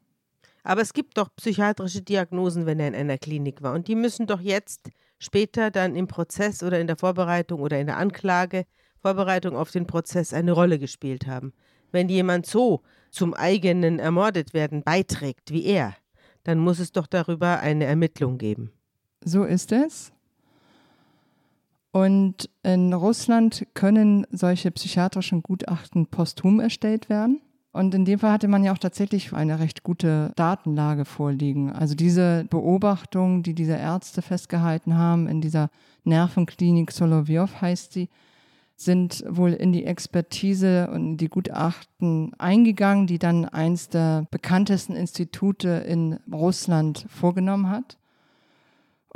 [0.62, 3.74] Aber es gibt doch psychiatrische Diagnosen, wenn er in einer Klinik war.
[3.74, 7.86] Und die müssen doch jetzt später dann im Prozess oder in der Vorbereitung oder in
[7.86, 8.64] der Anklage,
[9.00, 11.52] Vorbereitung auf den Prozess eine Rolle gespielt haben.
[11.90, 15.96] Wenn jemand so zum eigenen Ermordetwerden beiträgt wie er,
[16.44, 18.72] dann muss es doch darüber eine Ermittlung geben.
[19.24, 20.12] So ist es.
[21.90, 27.40] Und in Russland können solche psychiatrischen Gutachten posthum erstellt werden.
[27.72, 31.70] Und in dem Fall hatte man ja auch tatsächlich eine recht gute Datenlage vorliegen.
[31.70, 35.70] Also diese Beobachtung, die diese Ärzte festgehalten haben in dieser
[36.04, 38.08] Nervenklinik Solovyov heißt sie,
[38.74, 45.68] sind wohl in die Expertise und die Gutachten eingegangen, die dann eins der bekanntesten Institute
[45.68, 47.98] in Russland vorgenommen hat.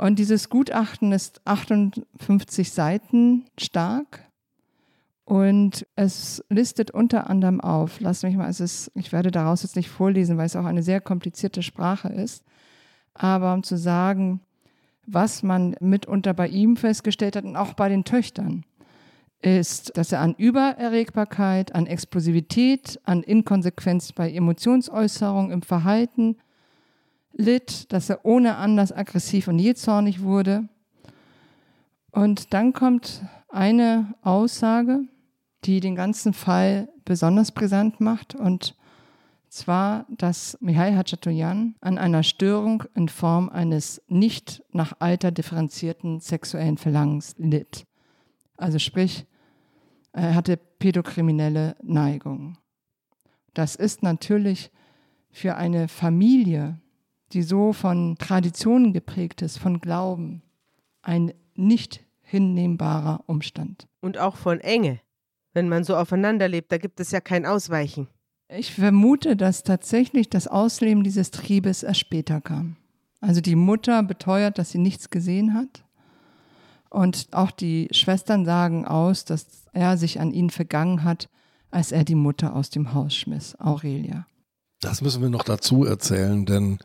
[0.03, 4.29] Und dieses Gutachten ist 58 Seiten stark.
[5.23, 9.77] Und es listet unter anderem auf, lass mich mal, es ist, ich werde daraus jetzt
[9.77, 12.43] nicht vorlesen, weil es auch eine sehr komplizierte Sprache ist,
[13.13, 14.41] aber um zu sagen,
[15.05, 18.65] was man mitunter bei ihm festgestellt hat und auch bei den Töchtern,
[19.41, 26.35] ist, dass er an Übererregbarkeit, an Explosivität, an Inkonsequenz bei Emotionsäußerung im Verhalten,
[27.33, 30.69] litt, dass er ohne Anlass aggressiv und jähzornig wurde.
[32.11, 35.01] Und dann kommt eine Aussage,
[35.65, 38.75] die den ganzen Fall besonders brisant macht, und
[39.49, 46.77] zwar, dass Mihail Hachatoyan an einer Störung in Form eines nicht nach Alter differenzierten sexuellen
[46.77, 47.85] Verlangens litt.
[48.57, 49.27] Also sprich,
[50.11, 52.57] er hatte pädokriminelle Neigungen.
[53.53, 54.71] Das ist natürlich
[55.31, 56.79] für eine Familie,
[57.33, 60.41] die so von Traditionen geprägt ist, von Glauben,
[61.01, 63.87] ein nicht hinnehmbarer Umstand.
[64.01, 64.99] Und auch von Enge.
[65.53, 68.07] Wenn man so aufeinander lebt, da gibt es ja kein Ausweichen.
[68.49, 72.75] Ich vermute, dass tatsächlich das Ausleben dieses Triebes erst später kam.
[73.21, 75.85] Also die Mutter beteuert, dass sie nichts gesehen hat.
[76.89, 81.29] Und auch die Schwestern sagen aus, dass er sich an ihnen vergangen hat,
[81.71, 84.27] als er die Mutter aus dem Haus schmiss, Aurelia.
[84.81, 86.77] Das müssen wir noch dazu erzählen, denn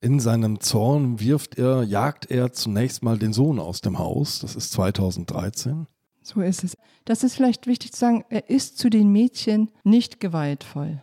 [0.00, 4.40] in seinem Zorn wirft er, jagt er zunächst mal den Sohn aus dem Haus.
[4.40, 5.86] Das ist 2013.
[6.22, 6.76] So ist es.
[7.04, 11.02] Das ist vielleicht wichtig zu sagen, er ist zu den Mädchen nicht gewaltvoll.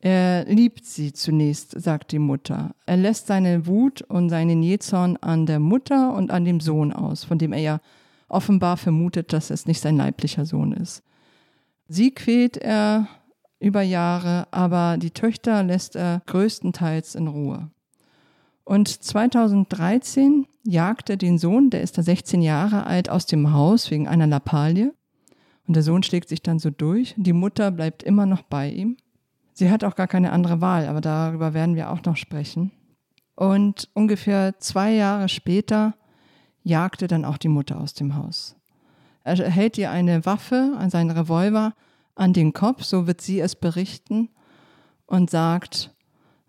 [0.00, 2.74] Er liebt sie zunächst, sagt die Mutter.
[2.86, 7.24] Er lässt seine Wut und seinen Jähzorn an der Mutter und an dem Sohn aus,
[7.24, 7.80] von dem er ja
[8.28, 11.02] offenbar vermutet, dass es nicht sein leiblicher Sohn ist.
[11.88, 13.08] Sie quält er
[13.58, 17.70] über Jahre, aber die Töchter lässt er größtenteils in Ruhe.
[18.68, 23.90] Und 2013 jagt er den Sohn, der ist da 16 Jahre alt, aus dem Haus
[23.90, 24.92] wegen einer Lappalie.
[25.66, 27.14] Und der Sohn schlägt sich dann so durch.
[27.16, 28.98] Die Mutter bleibt immer noch bei ihm.
[29.54, 32.70] Sie hat auch gar keine andere Wahl, aber darüber werden wir auch noch sprechen.
[33.36, 35.94] Und ungefähr zwei Jahre später
[36.62, 38.54] jagte dann auch die Mutter aus dem Haus.
[39.24, 41.72] Er hält ihr eine Waffe, seinen Revolver,
[42.16, 44.28] an den Kopf, so wird sie es berichten,
[45.06, 45.94] und sagt,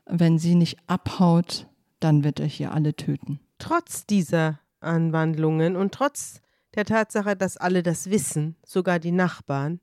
[0.06, 1.69] wenn sie nicht abhaut,
[2.00, 3.40] dann wird er hier alle töten.
[3.58, 6.42] Trotz dieser Anwandlungen und trotz
[6.76, 9.80] der Tatsache, dass alle das wissen, sogar die Nachbarn,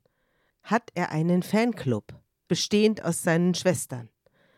[0.63, 2.13] hat er einen Fanclub
[2.47, 4.09] bestehend aus seinen Schwestern.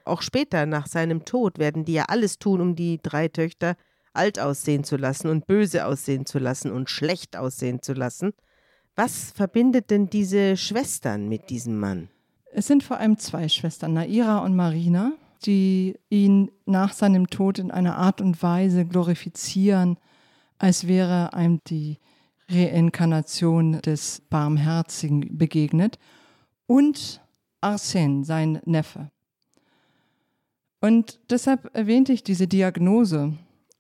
[0.06, 3.76] Auch später, nach seinem Tod, werden die ja alles tun, um die drei Töchter
[4.14, 8.34] alt aussehen zu lassen und böse aussehen zu lassen und schlecht aussehen zu lassen.
[8.96, 12.10] Was verbindet denn diese Schwestern mit diesem Mann?
[12.52, 15.14] Es sind vor allem zwei Schwestern, Naira und Marina,
[15.46, 19.98] die ihn nach seinem Tod in einer Art und Weise glorifizieren,
[20.58, 21.98] als wäre einem die
[22.50, 25.98] Reinkarnation des Barmherzigen begegnet.
[26.66, 27.22] Und
[27.62, 29.12] Arsène, sein Neffe.
[30.82, 33.34] Und deshalb erwähnte ich diese Diagnose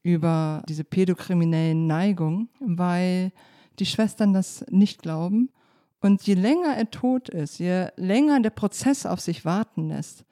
[0.03, 3.31] über diese pädokriminellen Neigungen, weil
[3.79, 5.49] die Schwestern das nicht glauben.
[6.01, 10.25] Und je länger er tot ist, je länger der Prozess auf sich warten lässt,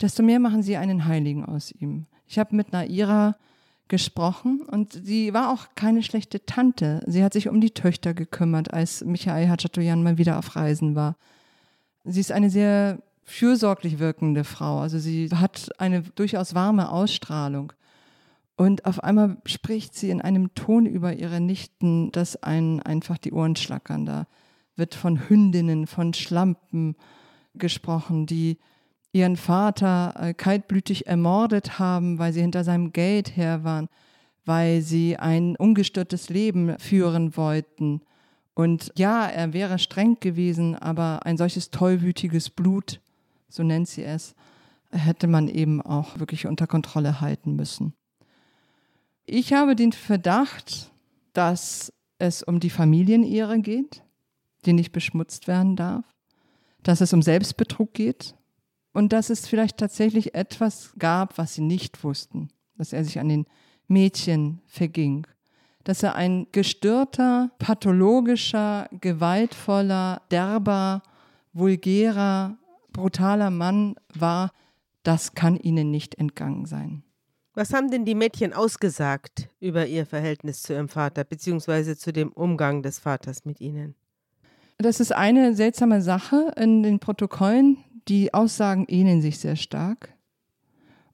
[0.00, 2.06] desto mehr machen sie einen Heiligen aus ihm.
[2.26, 3.36] Ich habe mit Naira
[3.88, 7.02] gesprochen und sie war auch keine schlechte Tante.
[7.06, 11.16] Sie hat sich um die Töchter gekümmert, als Michael Hachatoyan mal wieder auf Reisen war.
[12.04, 14.80] Sie ist eine sehr fürsorglich wirkende Frau.
[14.80, 17.72] Also sie hat eine durchaus warme Ausstrahlung.
[18.56, 23.32] Und auf einmal spricht sie in einem Ton über ihre Nichten, dass einen einfach die
[23.32, 24.06] Ohren schlackern.
[24.06, 24.26] Da
[24.76, 26.96] wird von Hündinnen, von Schlampen
[27.54, 28.58] gesprochen, die
[29.14, 33.88] ihren Vater äh, kaltblütig ermordet haben, weil sie hinter seinem Geld her waren,
[34.44, 38.02] weil sie ein ungestörtes Leben führen wollten.
[38.54, 43.00] Und ja, er wäre streng gewesen, aber ein solches tollwütiges Blut,
[43.48, 44.34] so nennt sie es,
[44.90, 47.94] hätte man eben auch wirklich unter Kontrolle halten müssen.
[49.24, 50.90] Ich habe den Verdacht,
[51.32, 54.02] dass es um die Familienehre geht,
[54.66, 56.04] die nicht beschmutzt werden darf,
[56.82, 58.34] dass es um Selbstbetrug geht
[58.94, 63.28] und dass es vielleicht tatsächlich etwas gab, was sie nicht wussten, dass er sich an
[63.28, 63.44] den
[63.86, 65.26] Mädchen verging
[65.84, 71.02] dass er ein gestörter, pathologischer, gewaltvoller, derber,
[71.52, 72.56] vulgärer,
[72.92, 74.50] brutaler Mann war,
[75.02, 77.02] das kann ihnen nicht entgangen sein.
[77.52, 82.32] Was haben denn die Mädchen ausgesagt über ihr Verhältnis zu ihrem Vater, beziehungsweise zu dem
[82.32, 83.94] Umgang des Vaters mit ihnen?
[84.78, 87.76] Das ist eine seltsame Sache in den Protokollen.
[88.08, 90.14] Die Aussagen ähneln sich sehr stark.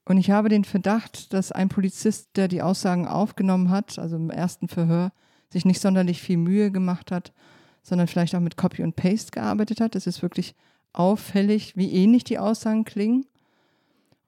[0.05, 4.31] Und ich habe den Verdacht, dass ein Polizist, der die Aussagen aufgenommen hat, also im
[4.31, 5.12] ersten Verhör,
[5.53, 7.33] sich nicht sonderlich viel Mühe gemacht hat,
[7.83, 9.94] sondern vielleicht auch mit Copy und Paste gearbeitet hat.
[9.94, 10.55] Es ist wirklich
[10.92, 13.26] auffällig, wie ähnlich die Aussagen klingen.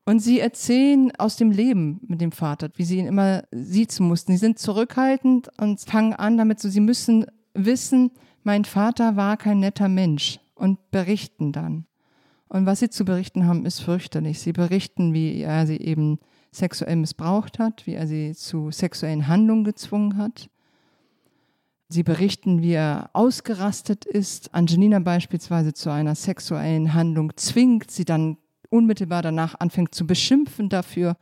[0.05, 4.33] Und sie erzählen aus dem Leben mit dem Vater, wie sie ihn immer siezen mussten.
[4.33, 8.11] Sie sind zurückhaltend und fangen an damit so, sie müssen wissen,
[8.42, 11.87] mein Vater war kein netter Mensch und berichten dann.
[12.52, 14.38] Und was sie zu berichten haben, ist fürchterlich.
[14.38, 16.18] Sie berichten, wie er sie eben
[16.50, 20.50] sexuell missbraucht hat, wie er sie zu sexuellen Handlungen gezwungen hat.
[21.88, 28.36] Sie berichten, wie er ausgerastet ist, Angelina beispielsweise zu einer sexuellen Handlung zwingt, sie dann
[28.68, 31.16] unmittelbar danach anfängt zu beschimpfen dafür.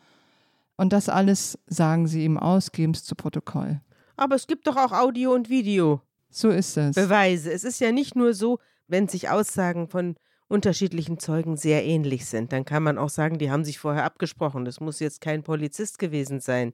[0.77, 3.81] Und das alles sagen sie ihm aus, geben es zu Protokoll.
[4.17, 6.03] Aber es gibt doch auch Audio und Video.
[6.29, 6.97] So ist es.
[6.97, 7.53] Beweise.
[7.53, 10.17] Es ist ja nicht nur so, wenn sich Aussagen von
[10.51, 12.53] unterschiedlichen Zeugen sehr ähnlich sind.
[12.53, 14.65] Dann kann man auch sagen, die haben sich vorher abgesprochen.
[14.65, 16.73] Das muss jetzt kein Polizist gewesen sein,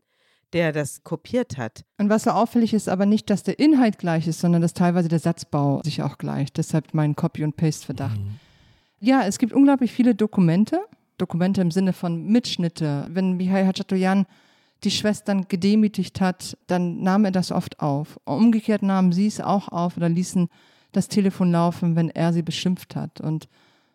[0.53, 1.85] der das kopiert hat.
[1.99, 5.09] Und was so auffällig ist, aber nicht, dass der Inhalt gleich ist, sondern dass teilweise
[5.09, 6.57] der Satzbau sich auch gleicht.
[6.57, 8.19] Deshalb mein Copy- und Paste-Verdacht.
[8.19, 8.41] Mhm.
[9.01, 10.81] Ja, es gibt unglaublich viele Dokumente.
[11.19, 13.07] Dokumente im Sinne von Mitschnitte.
[13.11, 14.27] Wenn Mihail Hachatoyan
[14.85, 18.19] die Schwestern gedemütigt hat, dann nahm er das oft auf.
[18.25, 20.49] Umgekehrt nahmen sie es auch auf oder ließen
[20.93, 23.21] das Telefon laufen, wenn er sie beschimpft hat.
[23.21, 23.49] Und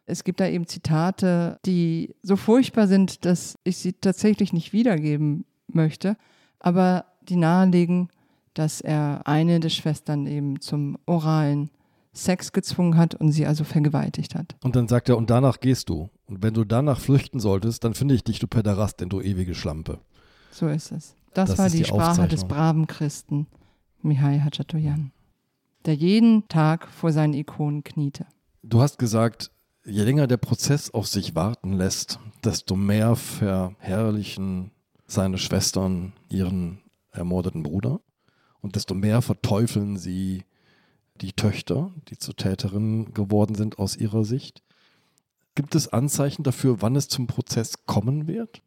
[0.06, 5.46] es gibt da eben Zitate, die so furchtbar sind, dass ich sie tatsächlich nicht wiedergeben
[5.68, 6.18] möchte,
[6.60, 8.10] aber die nahelegen,
[8.54, 11.70] dass er eine der Schwestern eben zum oralen
[12.14, 14.56] Sex gezwungen hat und sie also vergewaltigt hat.
[14.64, 16.10] Und dann sagt er, und danach gehst du.
[16.28, 19.56] Und wenn du danach flüchten solltest, dann finde ich dich, du Pederast, denn du ewige
[19.56, 20.00] Schlampe.
[20.52, 21.16] So ist es.
[21.34, 23.48] Das, Das war die, die Sprache des braven Christen,
[24.02, 25.12] Mihai Hachatoyan,
[25.86, 28.26] der jeden Tag vor seinen Ikonen kniete.
[28.62, 29.52] Du hast gesagt,
[29.86, 34.72] je länger der Prozess auf sich warten lässt, desto mehr verherrlichen
[35.08, 38.00] seine Schwestern ihren ermordeten Bruder
[38.62, 40.46] und desto mehr verteufeln sie
[41.20, 44.64] die Töchter, die zu Täterinnen geworden sind aus ihrer Sicht.
[45.56, 48.62] Gibt es Anzeichen dafür, wann es zum Prozess kommen wird?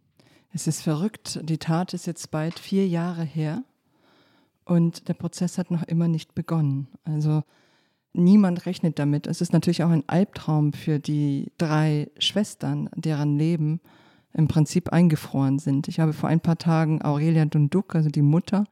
[0.52, 3.64] Es ist verrückt, die Tat ist jetzt bald vier Jahre her
[4.64, 6.88] und der Prozess hat noch immer nicht begonnen.
[7.04, 7.42] Also
[8.14, 9.26] niemand rechnet damit.
[9.26, 13.80] Es ist natürlich auch ein Albtraum für die drei Schwestern, deren Leben
[14.32, 15.88] im Prinzip eingefroren sind.
[15.88, 18.64] Ich habe vor ein paar Tagen Aurelia Dunduk, also die Mutter,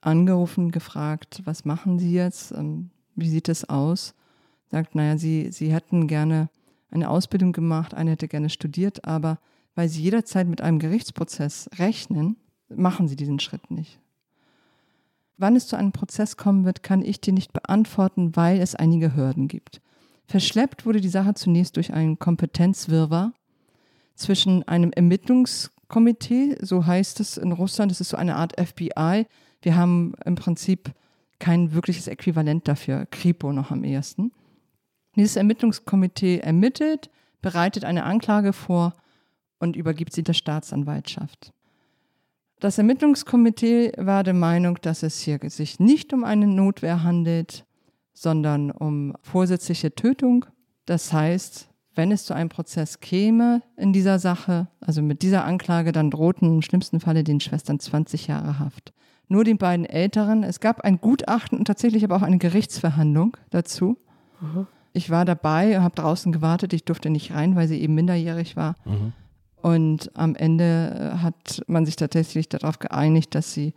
[0.00, 2.52] angerufen, gefragt, was machen Sie jetzt?
[2.52, 4.14] Ähm, Wie sieht es aus?
[4.70, 6.48] Sagt, naja, sie, sie hätten gerne
[6.90, 9.38] eine Ausbildung gemacht, eine hätte gerne studiert, aber
[9.74, 12.36] weil sie jederzeit mit einem Gerichtsprozess rechnen,
[12.68, 14.00] machen sie diesen Schritt nicht.
[15.38, 19.14] Wann es zu einem Prozess kommen wird, kann ich dir nicht beantworten, weil es einige
[19.14, 19.80] Hürden gibt.
[20.26, 23.32] Verschleppt wurde die Sache zunächst durch einen Kompetenzwirrwarr
[24.14, 29.26] zwischen einem Ermittlungskomitee, so heißt es in Russland, es ist so eine Art FBI.
[29.62, 30.92] Wir haben im Prinzip
[31.38, 34.32] kein wirkliches Äquivalent dafür, Kripo noch am ehesten.
[35.16, 37.10] Dieses Ermittlungskomitee ermittelt,
[37.42, 38.94] bereitet eine Anklage vor
[39.58, 41.52] und übergibt sie der Staatsanwaltschaft.
[42.58, 47.66] Das Ermittlungskomitee war der Meinung, dass es hier sich nicht um eine Notwehr handelt,
[48.14, 50.46] sondern um vorsätzliche Tötung.
[50.86, 55.92] Das heißt, wenn es zu einem Prozess käme in dieser Sache, also mit dieser Anklage,
[55.92, 58.94] dann drohten im schlimmsten Falle den Schwestern 20 Jahre Haft.
[59.28, 60.42] Nur den beiden Älteren.
[60.42, 63.98] Es gab ein Gutachten und tatsächlich aber auch eine Gerichtsverhandlung dazu.
[64.92, 66.72] Ich war dabei, habe draußen gewartet.
[66.72, 68.76] Ich durfte nicht rein, weil sie eben minderjährig war.
[69.66, 73.74] Und am Ende äh, hat man sich tatsächlich darauf geeinigt, dass sie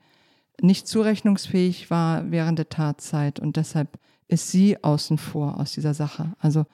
[0.62, 3.98] nicht zurechnungsfähig war während der Tatzeit und deshalb
[4.28, 6.34] ist sie außen vor aus dieser Sache.
[6.38, 6.68] Also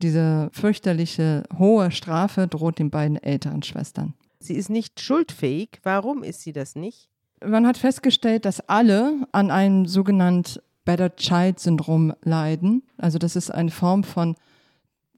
[0.00, 4.14] diese fürchterliche hohe Strafe droht den beiden älteren Schwestern.
[4.38, 5.80] Sie ist nicht schuldfähig.
[5.82, 7.10] Warum ist sie das nicht?
[7.44, 12.84] Man hat festgestellt, dass alle an einem sogenannten Better Child Syndrom leiden.
[12.96, 14.34] Also das ist eine Form von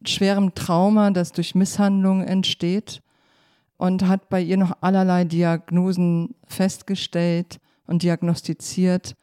[0.05, 3.01] schwerem Trauma, das durch Misshandlung entsteht
[3.77, 9.17] und hat bei ihr noch allerlei Diagnosen festgestellt und diagnostiziert,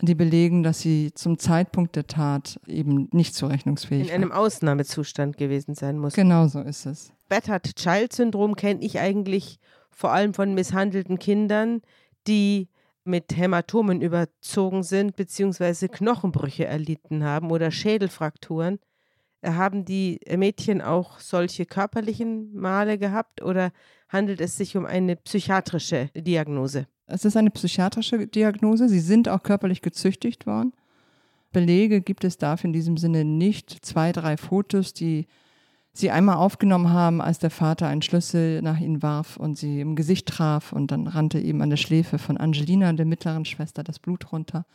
[0.00, 4.38] die belegen, dass sie zum Zeitpunkt der Tat eben nicht zurechnungsfähig In einem war.
[4.38, 6.14] Ausnahmezustand gewesen sein muss.
[6.14, 7.12] Genau so ist es.
[7.28, 9.58] Battered Child Syndrom kenne ich eigentlich
[9.90, 11.80] vor allem von misshandelten Kindern,
[12.26, 12.68] die
[13.04, 18.78] mit Hämatomen überzogen sind, beziehungsweise Knochenbrüche erlitten haben oder Schädelfrakturen.
[19.44, 23.72] Haben die Mädchen auch solche körperlichen Male gehabt oder
[24.08, 26.86] handelt es sich um eine psychiatrische Diagnose?
[27.06, 28.88] Es ist eine psychiatrische Diagnose.
[28.88, 30.72] Sie sind auch körperlich gezüchtigt worden.
[31.52, 33.84] Belege gibt es dafür in diesem Sinne nicht.
[33.84, 35.26] Zwei, drei Fotos, die
[35.92, 39.94] sie einmal aufgenommen haben, als der Vater einen Schlüssel nach ihnen warf und sie im
[39.94, 44.00] Gesicht traf und dann rannte eben an der Schläfe von Angelina, der mittleren Schwester, das
[44.00, 44.66] Blut runter.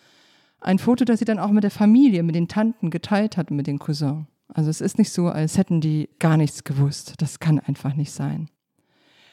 [0.62, 3.68] Ein Foto, das sie dann auch mit der Familie, mit den Tanten geteilt hat mit
[3.68, 4.26] den Cousins.
[4.54, 7.14] Also es ist nicht so, als hätten die gar nichts gewusst.
[7.20, 8.50] Das kann einfach nicht sein.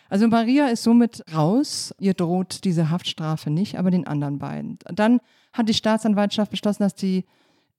[0.08, 1.94] Also Maria ist somit raus.
[1.98, 4.78] Ihr droht diese Haftstrafe nicht, aber den anderen beiden.
[4.94, 5.20] Dann
[5.52, 7.24] hat die Staatsanwaltschaft beschlossen, dass die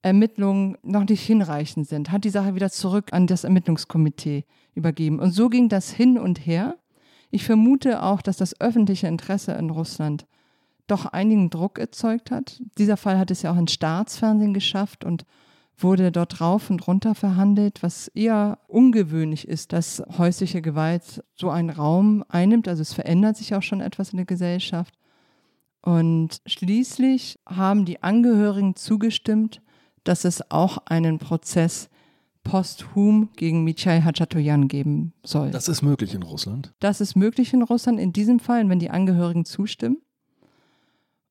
[0.01, 5.19] Ermittlungen noch nicht hinreichend sind, hat die Sache wieder zurück an das Ermittlungskomitee übergeben.
[5.19, 6.77] Und so ging das hin und her.
[7.29, 10.25] Ich vermute auch, dass das öffentliche Interesse in Russland
[10.85, 12.61] doch einigen Druck erzeugt hat.
[12.77, 15.25] Dieser Fall hat es ja auch ins Staatsfernsehen geschafft und
[15.77, 21.69] wurde dort rauf und runter verhandelt, was eher ungewöhnlich ist, dass häusliche Gewalt so einen
[21.69, 22.67] Raum einnimmt.
[22.67, 24.95] Also es verändert sich auch schon etwas in der Gesellschaft.
[25.81, 29.61] Und schließlich haben die Angehörigen zugestimmt,
[30.03, 31.89] dass es auch einen Prozess
[32.43, 35.51] posthum gegen Michai Hachatoyan geben soll.
[35.51, 36.73] Das ist möglich in Russland.
[36.79, 39.97] Das ist möglich in Russland in diesem Fall, wenn die Angehörigen zustimmen.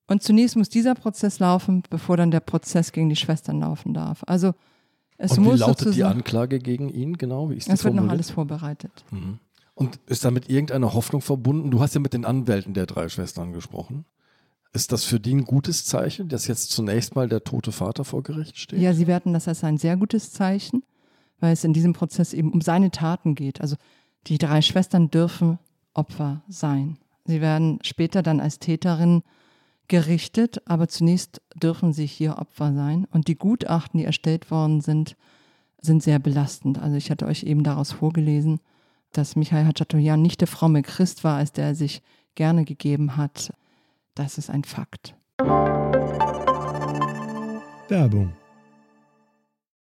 [0.06, 4.22] Und zunächst muss dieser Prozess laufen, bevor dann der Prozess gegen die Schwestern laufen darf.
[4.26, 4.54] Also
[5.18, 7.50] es Und wie muss lautet die Anklage gegen ihn genau?
[7.50, 9.04] Wie ist es wird noch alles vorbereitet.
[9.10, 9.38] Mhm.
[9.74, 11.70] Und ist damit irgendeine Hoffnung verbunden?
[11.70, 14.04] Du hast ja mit den Anwälten der drei Schwestern gesprochen.
[14.72, 18.22] Ist das für die ein gutes Zeichen, dass jetzt zunächst mal der tote Vater vor
[18.22, 18.78] Gericht steht?
[18.78, 20.82] Ja, sie werten das als ein sehr gutes Zeichen,
[21.40, 23.60] weil es in diesem Prozess eben um seine Taten geht.
[23.60, 23.76] Also
[24.26, 25.58] die drei Schwestern dürfen
[25.94, 26.98] Opfer sein.
[27.24, 29.22] Sie werden später dann als Täterin
[29.88, 33.06] gerichtet, aber zunächst dürfen sie hier Opfer sein.
[33.10, 35.16] Und die Gutachten, die erstellt worden sind,
[35.80, 36.78] sind sehr belastend.
[36.78, 38.60] Also ich hatte euch eben daraus vorgelesen,
[39.12, 42.02] dass Michael Hachatoyan nicht der fromme Christ war, als der sich
[42.34, 43.52] gerne gegeben hat.
[44.14, 45.14] Das ist ein Fakt.
[47.88, 48.32] Werbung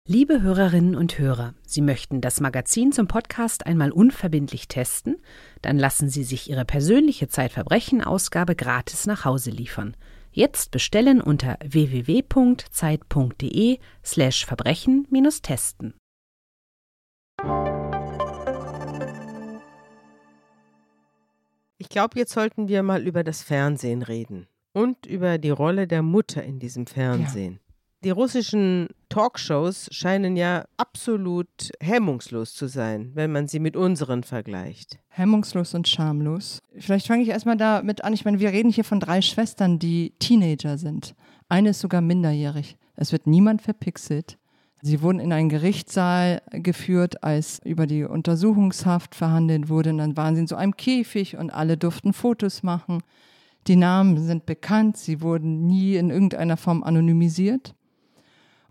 [0.07, 5.15] Liebe Hörerinnen und Hörer, Sie möchten das Magazin zum Podcast einmal unverbindlich testen?
[5.63, 9.97] Dann lassen Sie sich Ihre persönliche Zeitverbrechen-Ausgabe gratis nach Hause liefern.
[10.31, 12.19] Jetzt bestellen unter www.zeit.de
[14.03, 15.95] slash Verbrechen-testen.
[21.79, 26.03] Ich glaube, jetzt sollten wir mal über das Fernsehen reden und über die Rolle der
[26.03, 27.53] Mutter in diesem Fernsehen.
[27.53, 27.64] Ja.
[28.05, 34.99] Die russischen Talkshows scheinen ja absolut hemmungslos zu sein, wenn man sie mit unseren vergleicht.
[35.07, 36.61] Hemmungslos und schamlos.
[36.77, 38.13] Vielleicht fange ich erstmal damit an.
[38.13, 41.15] Ich meine, wir reden hier von drei Schwestern, die Teenager sind.
[41.49, 42.77] Eine ist sogar minderjährig.
[42.95, 44.37] Es wird niemand verpixelt.
[44.83, 49.89] Sie wurden in einen Gerichtssaal geführt, als über die Untersuchungshaft verhandelt wurde.
[49.89, 53.01] Und dann waren sie in so einem Käfig und alle durften Fotos machen.
[53.65, 57.73] Die Namen sind bekannt, sie wurden nie in irgendeiner Form anonymisiert.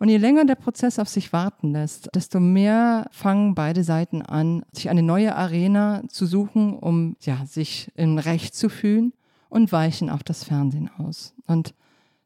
[0.05, 4.62] Und je länger der Prozess auf sich warten lässt, desto mehr fangen beide Seiten an,
[4.70, 9.14] sich eine neue Arena zu suchen, um ja, sich im Recht zu fühlen
[9.48, 11.32] und weichen auf das Fernsehen aus.
[11.46, 11.72] Und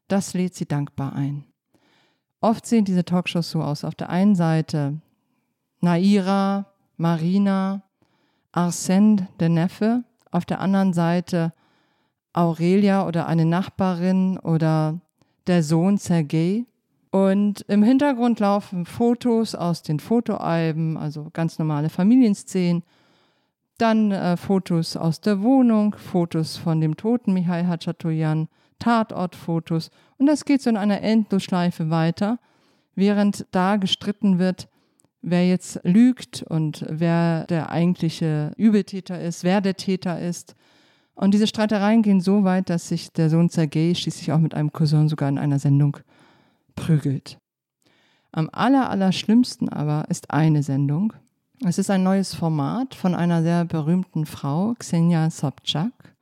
[0.09, 1.45] das lädt sie dankbar ein.
[2.41, 3.85] Oft sehen diese Talkshows so aus.
[3.85, 4.99] Auf der einen Seite
[5.79, 7.83] Naira, Marina,
[8.51, 10.03] Arsène, der Neffe.
[10.31, 11.53] Auf der anderen Seite
[12.33, 14.99] Aurelia oder eine Nachbarin oder
[15.47, 16.65] der Sohn Sergei.
[17.11, 22.83] Und im Hintergrund laufen Fotos aus den Fotoalben, also ganz normale Familienszenen.
[23.79, 28.47] Dann äh, Fotos aus der Wohnung, Fotos von dem toten Michael Hachatoyan,
[28.77, 29.89] Tatortfotos.
[30.17, 32.39] Und das geht so in einer Endlosschleife weiter,
[32.93, 34.67] während da gestritten wird,
[35.21, 40.55] wer jetzt lügt und wer der eigentliche Übeltäter ist, wer der Täter ist.
[41.15, 44.71] Und diese Streitereien gehen so weit, dass sich der Sohn Sergei schließlich auch mit einem
[44.71, 45.97] Cousin sogar in einer Sendung
[46.79, 47.37] prügelt.
[48.31, 51.13] Am aller, aller schlimmsten aber ist eine Sendung.
[51.65, 56.15] Es ist ein neues Format von einer sehr berühmten Frau, Xenia Sobczak.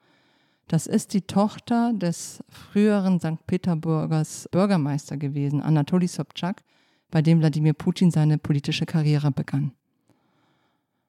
[0.67, 3.45] Das ist die Tochter des früheren St.
[3.45, 6.63] Peterburgers Bürgermeister gewesen, Anatoly Sobczak,
[7.11, 9.71] bei dem Wladimir Putin seine politische Karriere begann.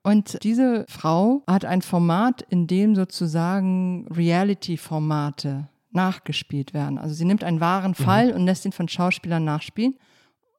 [0.02, 6.98] Und diese Frau hat ein Format, in dem sozusagen Reality-Formate nachgespielt werden.
[6.98, 8.02] Also sie nimmt einen wahren mhm.
[8.02, 8.34] Fall mhm.
[8.34, 9.98] und lässt ihn von Schauspielern nachspielen.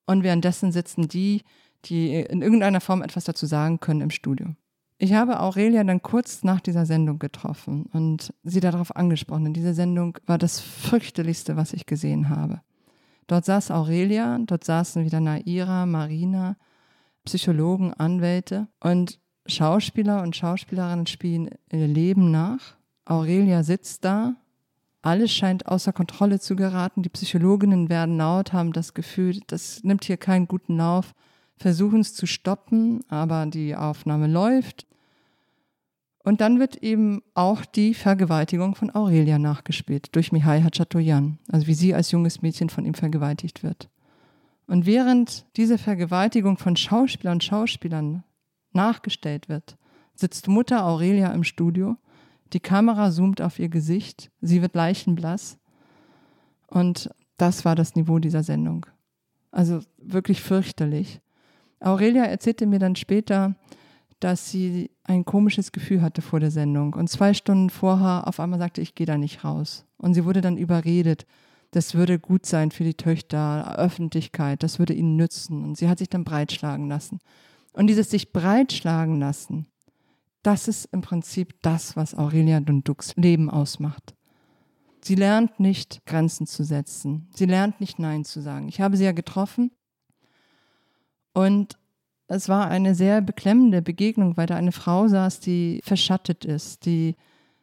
[0.06, 1.44] Und währenddessen sitzen die,
[1.86, 4.56] die in irgendeiner Form etwas dazu sagen können im Studio.
[4.98, 9.46] Ich habe Aurelia dann kurz nach dieser Sendung getroffen und sie darauf angesprochen.
[9.46, 12.62] In dieser Sendung war das fürchterlichste, was ich gesehen habe.
[13.28, 16.58] Dort saß Aurelia, dort saßen wieder Naira, Marina,
[17.24, 22.76] Psychologen, Anwälte und Schauspieler und Schauspielerinnen spielen ihr Leben nach.
[23.06, 24.36] Aurelia sitzt da
[25.02, 27.04] alles scheint außer Kontrolle zu geraten.
[27.04, 31.14] Die Psychologinnen werden laut, haben das Gefühl, das nimmt hier keinen guten Lauf,
[31.56, 34.88] versuchen es zu stoppen, aber die Aufnahme läuft.
[36.24, 41.74] Und dann wird eben auch die Vergewaltigung von Aurelia nachgespielt durch Mihai Hachatoyan, also wie
[41.74, 43.90] sie als junges Mädchen von ihm vergewaltigt wird.
[44.68, 48.24] Und während diese Vergewaltigung von Schauspielern und Schauspielern
[48.74, 49.78] nachgestellt wird,
[50.14, 51.98] sitzt Mutter Aurelia im Studio
[52.54, 55.58] die Kamera zoomt auf ihr Gesicht, sie wird leichenblass.
[56.68, 58.86] Und das war das Niveau dieser Sendung.
[59.52, 61.22] Also wirklich fürchterlich.
[61.80, 63.56] Aurelia erzählte mir dann später,
[64.20, 68.60] dass sie ein komisches Gefühl hatte vor der Sendung und zwei Stunden vorher auf einmal
[68.60, 69.86] sagte, ich gehe da nicht raus.
[69.98, 71.26] Und sie wurde dann überredet,
[71.72, 75.64] das würde gut sein für die Töchter, Öffentlichkeit, das würde ihnen nützen.
[75.64, 77.20] Und sie hat sich dann breitschlagen lassen.
[77.74, 79.68] Und dieses sich breitschlagen lassen,
[80.44, 84.16] das ist im Prinzip das, was Aurelia Dunduks Leben ausmacht.
[85.02, 87.30] Sie lernt nicht, Grenzen zu setzen.
[87.34, 88.68] Sie lernt nicht Nein zu sagen.
[88.68, 89.72] Ich habe sie ja getroffen
[91.34, 91.78] und
[92.28, 97.16] es war eine sehr beklemmende Begegnung, weil da eine Frau saß, die verschattet ist, die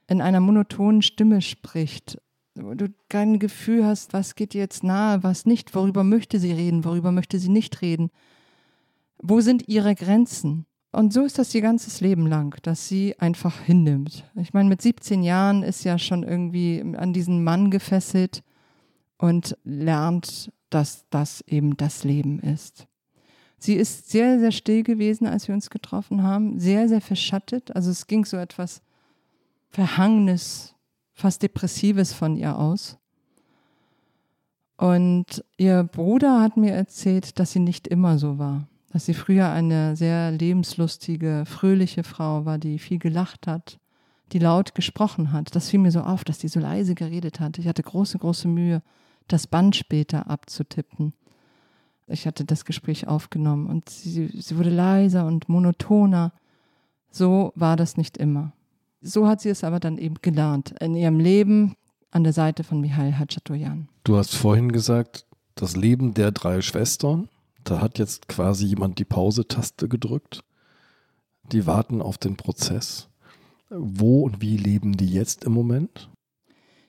[0.08, 2.20] in einer monotonen Stimme spricht,
[2.56, 6.52] wo du kein Gefühl hast, was geht dir jetzt nahe, was nicht, worüber möchte sie
[6.52, 8.10] reden, worüber möchte sie nicht reden.
[9.18, 10.66] Wo sind ihre Grenzen?
[10.92, 14.24] Und so ist das ihr ganzes Leben lang, dass sie einfach hinnimmt.
[14.34, 18.42] Ich meine, mit 17 Jahren ist ja schon irgendwie an diesen Mann gefesselt
[19.18, 22.86] und lernt, dass das eben das Leben ist.
[23.58, 27.74] Sie ist sehr, sehr still gewesen, als wir uns getroffen haben, sehr, sehr verschattet.
[27.74, 28.82] Also es ging so etwas
[29.70, 30.74] Verhangenes,
[31.12, 32.98] fast Depressives von ihr aus.
[34.76, 38.68] Und ihr Bruder hat mir erzählt, dass sie nicht immer so war.
[38.92, 43.78] Dass sie früher eine sehr lebenslustige, fröhliche Frau war, die viel gelacht hat,
[44.32, 45.54] die laut gesprochen hat.
[45.54, 47.58] Das fiel mir so auf, dass die so leise geredet hat.
[47.58, 48.82] Ich hatte große, große Mühe,
[49.28, 51.14] das Band später abzutippen.
[52.06, 56.32] Ich hatte das Gespräch aufgenommen und sie, sie wurde leiser und monotoner.
[57.10, 58.52] So war das nicht immer.
[59.00, 61.74] So hat sie es aber dann eben gelernt in ihrem Leben
[62.10, 63.88] an der Seite von Mihail Hachatoyan.
[64.04, 67.28] Du hast vorhin gesagt, das Leben der drei Schwestern,
[67.66, 70.44] da hat jetzt quasi jemand die Pause-Taste gedrückt.
[71.52, 73.08] Die warten auf den Prozess.
[73.68, 76.10] Wo und wie leben die jetzt im Moment?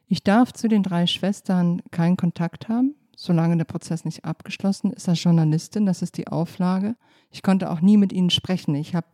[0.08, 5.10] Ich darf zu den drei Schwestern keinen Kontakt haben, solange der Prozess nicht abgeschlossen ist
[5.10, 5.86] als Journalistin.
[5.86, 6.96] Das ist die Auflage.
[7.32, 8.76] Ich konnte auch nie mit ihnen sprechen.
[8.76, 9.08] Ich habe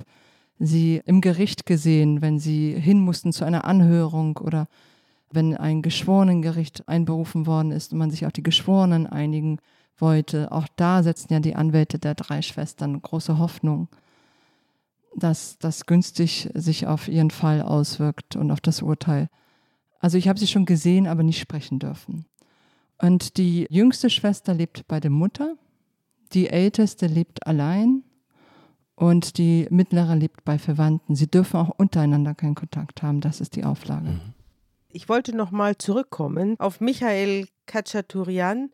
[0.59, 4.67] sie im Gericht gesehen, wenn sie hin mussten zu einer Anhörung oder
[5.31, 9.59] wenn ein Geschworenengericht einberufen worden ist und man sich auf die Geschworenen einigen
[9.97, 10.51] wollte.
[10.51, 13.89] Auch da setzten ja die Anwälte der drei Schwestern große Hoffnung,
[15.15, 19.29] dass das günstig sich auf ihren Fall auswirkt und auf das Urteil.
[19.99, 22.25] Also ich habe sie schon gesehen, aber nicht sprechen dürfen.
[23.01, 25.55] Und die jüngste Schwester lebt bei der Mutter,
[26.33, 28.03] die älteste lebt allein
[28.95, 31.15] und die mittlere lebt bei Verwandten.
[31.15, 34.09] Sie dürfen auch untereinander keinen Kontakt haben, das ist die Auflage.
[34.09, 34.33] Mhm.
[34.89, 38.69] Ich wollte nochmal zurückkommen auf Michael Kachaturian,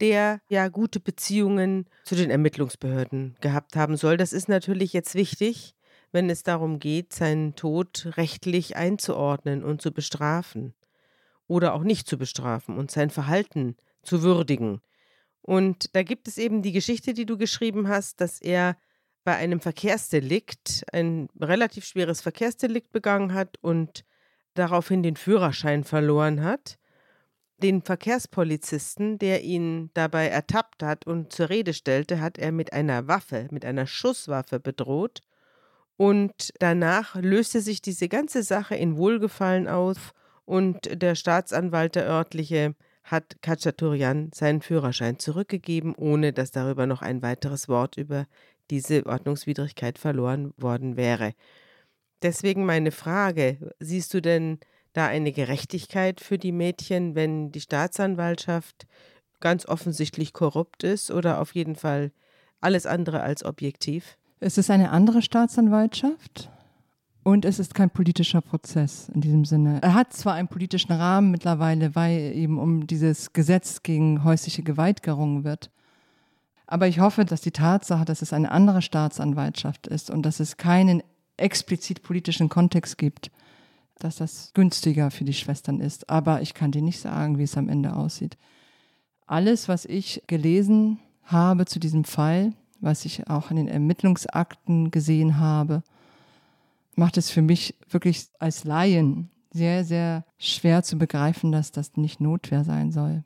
[0.00, 4.16] der ja gute Beziehungen zu den Ermittlungsbehörden gehabt haben soll.
[4.16, 5.74] Das ist natürlich jetzt wichtig,
[6.12, 10.74] wenn es darum geht, seinen Tod rechtlich einzuordnen und zu bestrafen
[11.46, 14.80] oder auch nicht zu bestrafen und sein Verhalten zu würdigen.
[15.42, 18.76] Und da gibt es eben die Geschichte, die du geschrieben hast, dass er
[19.24, 24.04] bei einem Verkehrsdelikt, ein relativ schweres Verkehrsdelikt begangen hat und
[24.54, 26.78] daraufhin den Führerschein verloren hat.
[27.62, 33.06] Den Verkehrspolizisten, der ihn dabei ertappt hat und zur Rede stellte, hat er mit einer
[33.06, 35.20] Waffe, mit einer Schusswaffe bedroht.
[35.96, 40.14] Und danach löste sich diese ganze Sache in Wohlgefallen auf
[40.46, 47.22] und der Staatsanwalt, der örtliche, hat Kachaturian seinen Führerschein zurückgegeben, ohne dass darüber noch ein
[47.22, 48.26] weiteres Wort über
[48.70, 51.32] diese Ordnungswidrigkeit verloren worden wäre.
[52.22, 54.58] Deswegen meine Frage, siehst du denn
[54.92, 58.86] da eine Gerechtigkeit für die Mädchen, wenn die Staatsanwaltschaft
[59.40, 62.12] ganz offensichtlich korrupt ist oder auf jeden Fall
[62.60, 64.18] alles andere als objektiv?
[64.40, 66.50] Es ist eine andere Staatsanwaltschaft
[67.22, 69.80] und es ist kein politischer Prozess in diesem Sinne.
[69.82, 75.02] Er hat zwar einen politischen Rahmen mittlerweile, weil eben um dieses Gesetz gegen häusliche Gewalt
[75.02, 75.70] gerungen wird.
[76.66, 80.56] Aber ich hoffe, dass die Tatsache, dass es eine andere Staatsanwaltschaft ist und dass es
[80.56, 81.02] keinen
[81.36, 83.30] explizit politischen Kontext gibt,
[84.04, 86.10] dass das günstiger für die Schwestern ist.
[86.10, 88.36] Aber ich kann dir nicht sagen, wie es am Ende aussieht.
[89.26, 95.38] Alles, was ich gelesen habe zu diesem Fall, was ich auch in den Ermittlungsakten gesehen
[95.38, 95.82] habe,
[96.96, 102.20] macht es für mich wirklich als Laien sehr, sehr schwer zu begreifen, dass das nicht
[102.20, 103.24] Notwehr sein soll.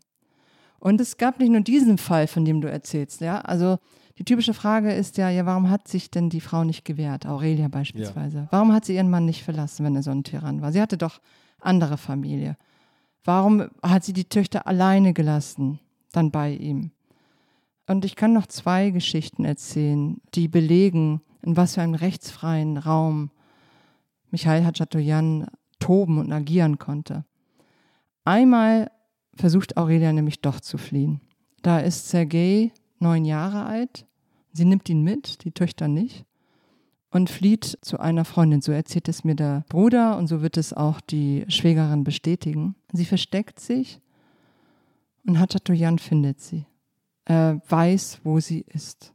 [0.78, 3.40] Und es gab nicht nur diesen Fall, von dem du erzählst, ja.
[3.40, 3.78] Also
[4.18, 7.26] die typische Frage ist ja, ja, warum hat sich denn die Frau nicht gewehrt?
[7.26, 8.38] Aurelia beispielsweise.
[8.38, 8.48] Ja.
[8.50, 10.70] Warum hat sie ihren Mann nicht verlassen, wenn er so ein Tyrann war?
[10.70, 11.20] Sie hatte doch
[11.60, 12.56] andere Familie.
[13.24, 15.80] Warum hat sie die Töchter alleine gelassen,
[16.12, 16.92] dann bei ihm?
[17.86, 23.30] Und ich kann noch zwei Geschichten erzählen, die belegen, in was für einem rechtsfreien Raum
[24.30, 25.46] Michael Hachatoyan
[25.80, 27.24] toben und agieren konnte.
[28.24, 28.90] Einmal
[29.34, 31.20] versucht Aurelia nämlich doch zu fliehen.
[31.62, 34.06] Da ist Sergei neun Jahre alt.
[34.52, 36.24] Sie nimmt ihn mit, die Töchter nicht,
[37.10, 38.60] und flieht zu einer Freundin.
[38.60, 42.74] So erzählt es mir der Bruder und so wird es auch die Schwägerin bestätigen.
[42.92, 44.00] Sie versteckt sich
[45.26, 46.66] und Hatatoyan findet sie.
[47.24, 49.14] Er weiß, wo sie ist.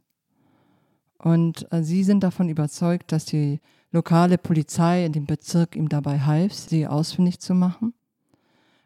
[1.18, 3.60] Und äh, sie sind davon überzeugt, dass die
[3.92, 7.92] lokale Polizei in dem Bezirk ihm dabei half, sie ausfindig zu machen.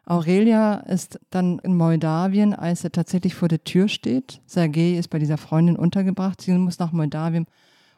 [0.05, 4.41] Aurelia ist dann in Moldawien, als er tatsächlich vor der Tür steht.
[4.45, 6.41] Sergei ist bei dieser Freundin untergebracht.
[6.41, 7.47] Sie muss nach Moldawien,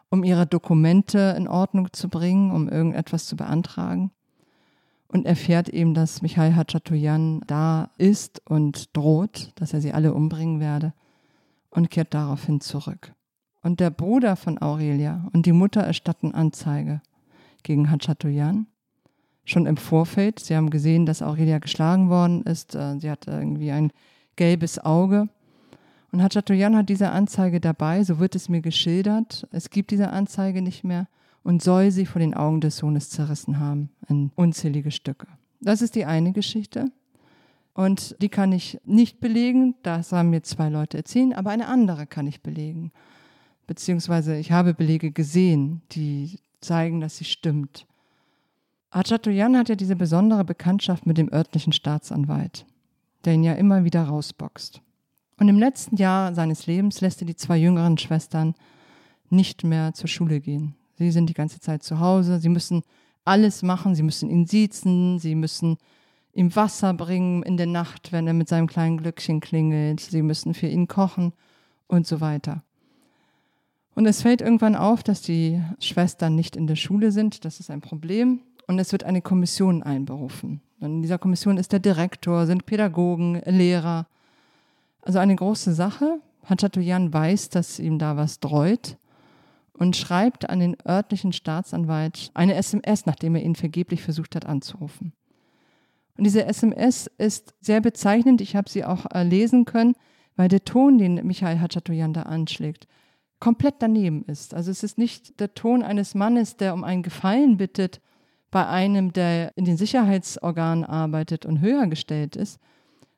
[0.10, 4.12] um ihre Dokumente in Ordnung zu bringen, um irgendetwas zu beantragen.
[5.10, 10.60] Und erfährt eben, dass Michail Hachatoyan da ist und droht, dass er sie alle umbringen
[10.60, 10.94] werde
[11.70, 13.14] und kehrt daraufhin zurück.
[13.62, 17.02] Und der Bruder von Aurelia und die Mutter erstatten Anzeige
[17.64, 18.68] gegen Hachatoyan.
[19.48, 20.42] Schon im Vorfeld.
[20.42, 22.76] Sie haben gesehen, dass Aurelia geschlagen worden ist.
[22.76, 23.92] Äh, sie hatte irgendwie ein
[24.36, 25.30] gelbes Auge.
[26.12, 29.48] Und Hachatoyan hat diese Anzeige dabei, so wird es mir geschildert.
[29.52, 31.08] Es gibt diese Anzeige nicht mehr
[31.44, 35.28] und soll sie vor den Augen des Sohnes zerrissen haben in unzählige Stücke.
[35.62, 36.92] Das ist die eine Geschichte.
[37.74, 42.06] Und die kann ich nicht belegen, das haben mir zwei Leute erzählt, aber eine andere
[42.06, 42.92] kann ich belegen.
[43.66, 47.86] Beziehungsweise ich habe Belege gesehen, die zeigen, dass sie stimmt.
[48.90, 52.66] Achatoyan hat ja diese besondere Bekanntschaft mit dem örtlichen Staatsanwalt,
[53.26, 54.82] der ihn ja immer wieder rausboxt.
[55.40, 58.56] Und im letzten Jahr seines Lebens lässt er die zwei jüngeren Schwestern
[59.30, 60.76] nicht mehr zur Schule gehen.
[60.98, 62.82] Sie sind die ganze Zeit zu Hause, sie müssen
[63.24, 65.78] alles machen, sie müssen ihn siezen, sie müssen
[66.34, 70.00] ihm Wasser bringen in der Nacht, wenn er mit seinem kleinen Glöckchen klingelt.
[70.00, 71.34] Sie müssen für ihn kochen
[71.88, 72.64] und so weiter.
[73.96, 77.44] Und es fällt irgendwann auf, dass die Schwestern nicht in der Schule sind.
[77.44, 78.42] Das ist ein Problem.
[78.68, 80.62] Und es wird eine Kommission einberufen.
[80.80, 84.08] Und in dieser Kommission ist der Direktor, sind Pädagogen, Lehrer.
[85.02, 86.20] Also eine große Sache.
[86.44, 88.98] Hachatoyan weiß, dass ihm da was dreut
[89.74, 95.14] und schreibt an den örtlichen Staatsanwalt eine SMS, nachdem er ihn vergeblich versucht hat anzurufen.
[96.18, 98.42] Und diese SMS ist sehr bezeichnend.
[98.42, 99.94] Ich habe sie auch äh, lesen können,
[100.36, 102.88] weil der Ton, den Michael Hachatoyan da anschlägt,
[103.40, 104.54] komplett daneben ist.
[104.54, 108.02] Also es ist nicht der Ton eines Mannes, der um einen Gefallen bittet
[108.52, 112.60] bei einem, der in den Sicherheitsorganen arbeitet und höher gestellt ist,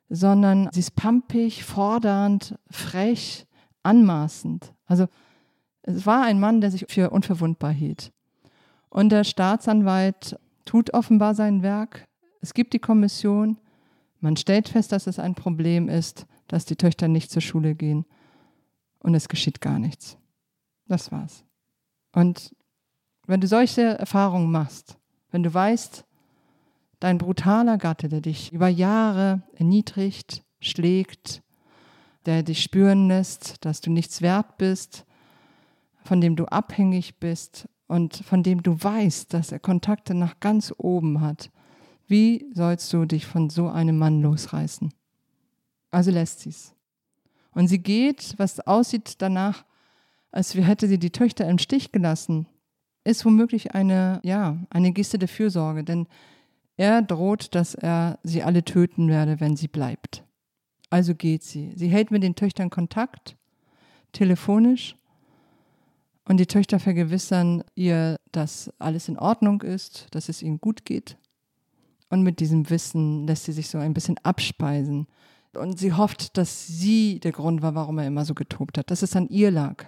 [0.08, 3.46] sondern sie ist pampig, fordernd, frech,
[3.82, 4.74] anmaßend.
[4.86, 5.06] Also
[5.82, 8.12] es war ein Mann, der sich für unverwundbar hielt.
[8.88, 12.08] Und der Staatsanwalt tut offenbar sein Werk,
[12.40, 13.58] es gibt die Kommission,
[14.20, 18.04] man stellt fest, dass es ein Problem ist, dass die Töchter nicht zur Schule gehen
[18.98, 20.18] und es geschieht gar nichts.
[20.86, 21.44] Das war's.
[22.12, 22.54] Und
[23.26, 24.98] wenn du solche Erfahrungen machst,
[25.30, 26.04] wenn du weißt,
[27.00, 31.42] dein brutaler Gatte, der dich über Jahre erniedrigt, schlägt,
[32.26, 35.06] der dich spüren lässt, dass du nichts wert bist,
[36.04, 40.72] von dem du abhängig bist und von dem du weißt, dass er Kontakte nach ganz
[40.76, 41.50] oben hat,
[42.06, 44.92] wie sollst du dich von so einem Mann losreißen?
[45.90, 46.74] Also lässt sie's.
[47.52, 49.64] Und sie geht, was aussieht danach,
[50.30, 52.46] als hätte sie die Töchter im Stich gelassen,
[53.04, 56.06] ist womöglich eine, ja, eine Geste der Fürsorge, denn
[56.76, 60.24] er droht, dass er sie alle töten werde, wenn sie bleibt.
[60.88, 61.72] Also geht sie.
[61.76, 63.36] Sie hält mit den Töchtern Kontakt,
[64.12, 64.96] telefonisch,
[66.30, 71.18] und die Töchter vergewissern ihr, dass alles in Ordnung ist, dass es ihnen gut geht.
[72.08, 75.08] Und mit diesem Wissen lässt sie sich so ein bisschen abspeisen.
[75.54, 79.02] Und sie hofft, dass sie der Grund war, warum er immer so getobt hat, dass
[79.02, 79.86] es an ihr lag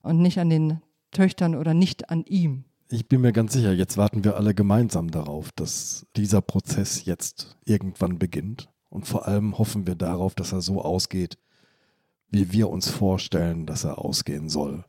[0.00, 0.80] und nicht an den
[1.16, 2.64] Töchtern oder nicht an ihm.
[2.88, 7.56] Ich bin mir ganz sicher, jetzt warten wir alle gemeinsam darauf, dass dieser Prozess jetzt
[7.64, 8.68] irgendwann beginnt.
[8.88, 11.38] Und vor allem hoffen wir darauf, dass er so ausgeht,
[12.30, 14.84] wie wir uns vorstellen, dass er ausgehen soll.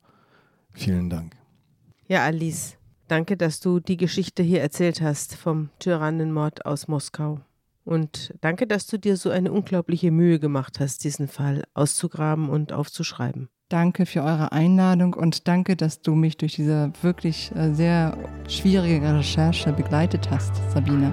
[0.74, 1.36] Vielen Dank.
[2.08, 7.40] Ja, Alice, Danke, dass du die Geschichte hier erzählt hast vom Tyrannenmord aus Moskau.
[7.86, 12.74] Und danke, dass du dir so eine unglaubliche Mühe gemacht hast, diesen Fall auszugraben und
[12.74, 13.48] aufzuschreiben.
[13.70, 19.14] Danke für eure Einladung und danke, dass du mich durch diese wirklich äh, sehr schwierige
[19.14, 21.12] Recherche begleitet hast, Sabine.